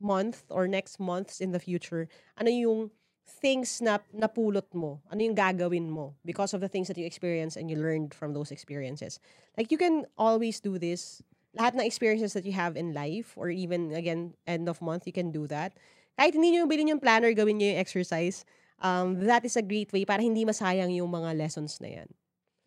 month 0.00 0.44
or 0.50 0.68
next 0.68 1.00
months 1.00 1.40
in 1.40 1.52
the 1.52 1.60
future, 1.62 2.08
ano 2.36 2.50
yung 2.50 2.90
things 3.24 3.80
na 3.80 3.98
napulot 4.12 4.68
mo? 4.74 5.00
Ano 5.08 5.24
yung 5.24 5.38
gagawin 5.38 5.88
mo 5.88 6.14
because 6.26 6.52
of 6.52 6.60
the 6.60 6.68
things 6.68 6.88
that 6.88 6.98
you 6.98 7.06
experienced 7.06 7.56
and 7.56 7.70
you 7.70 7.80
learned 7.80 8.12
from 8.12 8.34
those 8.34 8.50
experiences? 8.50 9.18
Like, 9.56 9.72
you 9.72 9.78
can 9.78 10.04
always 10.18 10.60
do 10.60 10.76
this. 10.76 11.22
Lahat 11.56 11.72
ng 11.76 11.86
experiences 11.86 12.32
that 12.32 12.44
you 12.44 12.52
have 12.52 12.76
in 12.76 12.92
life 12.92 13.32
or 13.36 13.48
even, 13.48 13.92
again, 13.92 14.34
end 14.46 14.68
of 14.68 14.82
month, 14.82 15.06
you 15.06 15.12
can 15.12 15.32
do 15.32 15.46
that. 15.48 15.72
Kahit 16.18 16.36
hindi 16.36 16.52
nyo 16.52 16.68
bilhin 16.68 16.92
yung 16.92 17.00
planner, 17.00 17.32
gawin 17.32 17.56
nyo 17.56 17.72
yung 17.72 17.80
exercise, 17.80 18.44
um, 18.82 19.16
that 19.22 19.46
is 19.46 19.54
a 19.54 19.64
great 19.64 19.88
way 19.94 20.02
para 20.02 20.20
hindi 20.20 20.42
masayang 20.42 20.90
yung 20.92 21.08
mga 21.08 21.38
lessons 21.38 21.78
na 21.78 22.02
yan. 22.02 22.08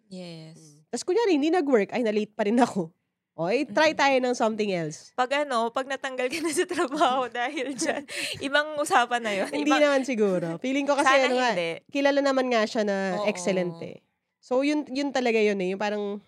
Yes. 0.08 0.58
Tapos 0.90 1.04
kunyari, 1.04 1.36
hindi 1.36 1.52
nag-work, 1.52 1.92
ay, 1.92 2.02
na-late 2.02 2.34
pa 2.34 2.48
rin 2.48 2.58
ako. 2.58 2.90
O, 3.36 3.52
eh, 3.52 3.68
try 3.68 3.92
tayo 3.92 4.16
ng 4.24 4.32
something 4.32 4.72
else. 4.72 5.12
Pag 5.12 5.44
ano, 5.44 5.68
pag 5.68 5.84
natanggal 5.92 6.32
ka 6.32 6.40
na 6.40 6.56
sa 6.56 6.64
trabaho 6.64 7.28
dahil 7.36 7.76
dyan, 7.76 8.08
ibang 8.40 8.80
usapan 8.80 9.20
na 9.20 9.36
yun. 9.36 9.52
Hindi 9.52 9.68
Ibang- 9.68 9.84
naman 9.84 10.02
siguro. 10.08 10.48
Feeling 10.64 10.88
ko 10.88 10.96
kasi 10.96 11.12
Sana 11.12 11.28
ano 11.28 11.36
nga, 11.44 11.52
hindi. 11.52 11.84
kilala 11.92 12.24
naman 12.24 12.48
nga 12.48 12.64
siya 12.64 12.88
na 12.88 13.20
Oo. 13.20 13.28
excellent 13.28 13.76
eh. 13.84 14.00
So 14.40 14.64
yun 14.64 14.88
yun 14.88 15.12
talaga 15.12 15.36
yun 15.36 15.60
eh, 15.60 15.76
yung 15.76 15.84
parang 15.84 16.24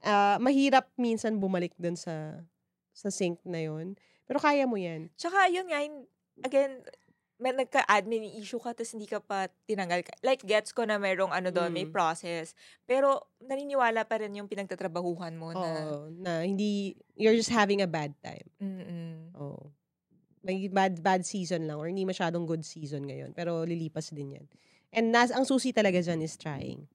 ah, 0.00 0.40
mahirap 0.40 0.88
minsan 0.96 1.36
bumalik 1.36 1.76
dun 1.76 1.92
sa 1.92 2.40
sa 2.96 3.12
sync 3.12 3.36
na 3.44 3.60
yun. 3.60 4.00
Pero 4.24 4.40
kaya 4.40 4.64
mo 4.64 4.80
yan. 4.80 5.12
Tsaka 5.20 5.44
yun 5.52 5.68
nga, 5.68 5.84
again, 6.48 6.80
may 7.40 7.56
nagka-admin 7.56 8.36
issue 8.36 8.60
ka 8.60 8.76
tapos 8.76 8.92
hindi 8.92 9.08
ka 9.08 9.18
pa 9.18 9.48
tinanggal. 9.64 10.04
ka. 10.04 10.12
Like, 10.20 10.44
gets 10.44 10.70
ko 10.70 10.84
na 10.84 11.00
merong 11.00 11.32
ano 11.32 11.48
doon, 11.48 11.72
may 11.72 11.88
Mm. 11.88 11.92
process. 11.92 12.52
Pero, 12.84 13.32
naniniwala 13.40 14.04
pa 14.04 14.20
rin 14.20 14.36
yung 14.36 14.44
pinagtatrabahuhan 14.46 15.32
mo 15.34 15.56
na, 15.56 15.68
Oo, 15.90 16.12
na 16.12 16.44
hindi, 16.44 16.92
you're 17.16 17.34
just 17.34 17.48
having 17.48 17.80
a 17.80 17.88
bad 17.88 18.12
time. 18.20 18.44
mm 18.60 19.34
Oo. 19.40 19.72
May 20.40 20.68
bad, 20.68 21.00
bad 21.00 21.24
season 21.24 21.64
lang 21.64 21.76
or 21.76 21.88
hindi 21.88 22.04
masyadong 22.04 22.44
good 22.44 22.64
season 22.64 23.04
ngayon. 23.04 23.32
Pero 23.32 23.64
lilipas 23.64 24.08
din 24.08 24.36
yan. 24.36 24.46
And 24.92 25.12
nas, 25.12 25.28
ang 25.28 25.44
susi 25.44 25.72
talaga 25.72 26.00
dyan 26.00 26.20
is 26.20 26.36
trying. 26.36 26.88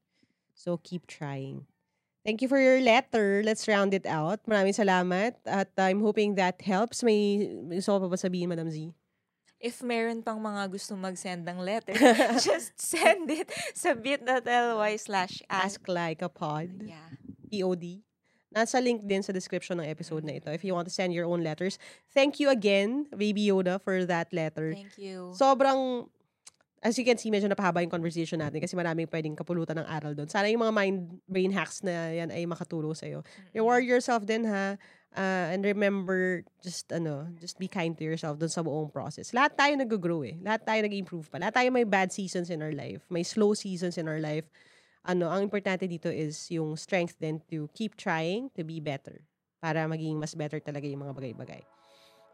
So, 0.53 0.77
keep 0.77 1.05
trying. 1.05 1.65
Thank 2.25 2.41
you 2.41 2.49
for 2.49 2.58
your 2.58 2.81
letter. 2.81 3.45
Let's 3.45 3.69
round 3.69 3.93
it 3.93 4.10
out. 4.10 4.41
Maraming 4.49 4.73
salamat. 4.73 5.38
At 5.45 5.69
I'm 5.77 6.01
hoping 6.01 6.34
that 6.41 6.58
helps. 6.65 7.05
May 7.05 7.45
may 7.62 7.77
gusto 7.77 8.01
ko 8.01 8.10
pa 8.10 8.10
ba 8.10 8.17
sabihin, 8.17 8.49
Madam 8.49 8.65
Z? 8.73 8.89
If 9.60 9.82
meron 9.82 10.22
pang 10.22 10.38
mga 10.38 10.70
gusto 10.70 10.94
mag-send 10.96 11.48
ng 11.48 11.60
letter, 11.60 11.96
just 12.46 12.76
send 12.78 13.32
it 13.32 13.50
sa 13.74 13.96
bit.ly 13.96 14.94
slash 15.00 15.41
ask. 15.50 15.82
Like 15.88 16.22
a 16.22 16.30
pod. 16.30 16.70
Yeah. 16.84 17.10
POD. 17.50 18.04
Nasa 18.56 18.80
link 18.80 19.04
din 19.04 19.20
sa 19.20 19.36
description 19.36 19.84
ng 19.84 19.88
episode 19.91 20.24
na 20.24 20.39
ito 20.39 20.48
if 20.48 20.63
you 20.63 20.72
want 20.72 20.88
to 20.88 20.94
send 20.94 21.12
your 21.12 21.28
own 21.28 21.44
letters. 21.44 21.76
Thank 22.15 22.39
you 22.39 22.48
again, 22.48 23.04
Baby 23.12 23.52
Yoda, 23.52 23.84
for 23.84 24.08
that 24.08 24.32
letter. 24.32 24.72
Thank 24.72 24.96
you. 24.96 25.36
sobrang 25.36 26.08
as 26.86 27.02
you 27.02 27.06
can 27.06 27.17
see, 27.17 27.34
medyo 27.34 27.50
napahaba 27.50 27.82
yung 27.82 27.89
conversation 27.89 28.38
natin 28.38 28.62
kasi 28.62 28.78
maraming 28.78 29.10
pwedeng 29.10 29.34
kapulutan 29.34 29.82
ng 29.82 29.89
aral 29.89 30.13
doon. 30.13 30.30
Sana 30.30 30.45
yung 30.54 30.62
mga 30.62 30.74
mind 30.78 30.98
brain 31.26 31.50
hacks 31.50 31.82
na 31.82 32.13
yan 32.13 32.30
ay 32.30 32.45
makatulong 32.45 32.93
sa'yo. 32.93 33.26
Reward 33.58 33.89
yourself 33.89 34.21
din 34.21 34.45
ha. 34.45 34.78
Uh, 35.15 35.48
and 35.50 35.65
remember, 35.65 36.45
just 36.62 36.93
ano, 36.93 37.26
just 37.41 37.58
be 37.58 37.65
kind 37.65 37.98
to 37.98 38.06
yourself 38.06 38.38
doon 38.38 38.54
sa 38.54 38.62
buong 38.62 38.93
process. 38.93 39.34
Lahat 39.34 39.58
tayo 39.58 39.74
nag-grow 39.74 40.21
eh. 40.21 40.38
Lahat 40.45 40.62
tayo 40.62 40.86
nag-improve 40.86 41.26
pa. 41.34 41.41
Lahat 41.41 41.58
tayo 41.58 41.74
may 41.74 41.89
bad 41.89 42.13
seasons 42.13 42.54
in 42.54 42.62
our 42.62 42.76
life. 42.76 43.02
May 43.10 43.26
slow 43.26 43.58
seasons 43.58 43.98
in 43.98 44.06
our 44.06 44.21
life. 44.21 44.45
Ano, 45.10 45.34
ang 45.34 45.41
importante 45.41 45.89
dito 45.89 46.13
is 46.13 46.38
yung 46.54 46.78
strength 46.78 47.17
din 47.17 47.41
to 47.50 47.65
keep 47.74 47.98
trying 47.98 48.54
to 48.54 48.62
be 48.62 48.78
better. 48.78 49.26
Para 49.58 49.89
maging 49.89 50.21
mas 50.21 50.38
better 50.38 50.62
talaga 50.62 50.86
yung 50.86 51.02
mga 51.02 51.17
bagay-bagay. 51.17 51.63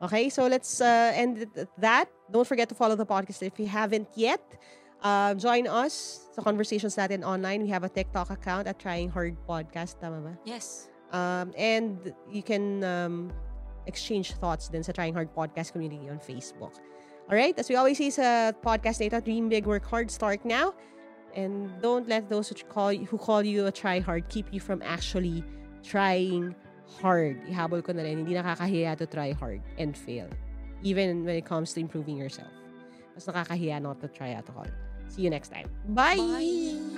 Okay, 0.02 0.30
so 0.30 0.48
let's 0.48 0.82
uh, 0.82 1.14
end 1.14 1.38
it 1.38 1.54
at 1.56 1.70
that. 1.78 2.10
Don't 2.32 2.48
forget 2.48 2.68
to 2.70 2.76
follow 2.76 2.96
the 2.96 3.06
podcast 3.06 3.44
if 3.44 3.60
you 3.60 3.68
haven't 3.68 4.10
yet. 4.16 4.42
Uh, 5.02 5.34
join 5.34 5.68
us 5.68 6.26
sa 6.34 6.42
conversations 6.42 6.98
natin 6.98 7.22
online. 7.22 7.62
We 7.62 7.70
have 7.70 7.84
a 7.84 7.90
TikTok 7.90 8.30
account 8.30 8.66
at 8.66 8.82
Trying 8.82 9.10
Hard 9.10 9.38
Podcast. 9.46 10.02
Tama 10.02 10.22
ba? 10.22 10.34
Yes. 10.46 10.90
Um, 11.14 11.54
and 11.54 12.14
you 12.30 12.42
can 12.42 12.84
um, 12.84 13.34
exchange 13.86 14.34
thoughts 14.42 14.70
din 14.70 14.82
sa 14.82 14.90
Trying 14.90 15.14
Hard 15.14 15.30
Podcast 15.38 15.74
community 15.74 16.10
on 16.10 16.18
Facebook. 16.18 16.82
All 17.30 17.38
right? 17.38 17.54
As 17.58 17.70
we 17.70 17.78
always 17.78 17.98
say 17.98 18.10
sa 18.10 18.58
podcast 18.58 18.98
data, 19.02 19.22
dream 19.22 19.50
big, 19.50 19.70
work 19.70 19.86
hard, 19.86 20.10
start 20.10 20.42
now. 20.46 20.74
And 21.38 21.70
don't 21.82 22.10
let 22.10 22.26
those 22.30 22.50
who 22.50 22.58
call, 22.66 22.94
who 22.94 23.18
call 23.18 23.46
you 23.46 23.66
a 23.66 23.72
try 23.72 24.02
hard 24.02 24.30
keep 24.30 24.50
you 24.50 24.60
from 24.60 24.82
actually 24.82 25.46
trying 25.86 26.56
hard. 27.00 27.40
Ihabol 27.48 27.84
ko 27.84 27.94
na 27.94 28.04
rin, 28.04 28.26
hindi 28.26 28.34
nakakahiya 28.36 28.98
to 29.00 29.06
try 29.06 29.32
hard 29.32 29.62
and 29.78 29.96
fail. 29.96 30.28
Even 30.84 31.24
when 31.24 31.36
it 31.36 31.46
comes 31.46 31.74
to 31.74 31.80
improving 31.80 32.18
yourself. 32.18 32.52
Mas 33.16 33.26
nakakahiya 33.26 33.82
not 33.82 34.02
to 34.02 34.08
try 34.08 34.34
at 34.36 34.48
all. 34.56 34.68
See 35.08 35.22
you 35.22 35.30
next 35.30 35.50
time. 35.50 35.70
Bye! 35.94 36.18
Bye. 36.18 36.91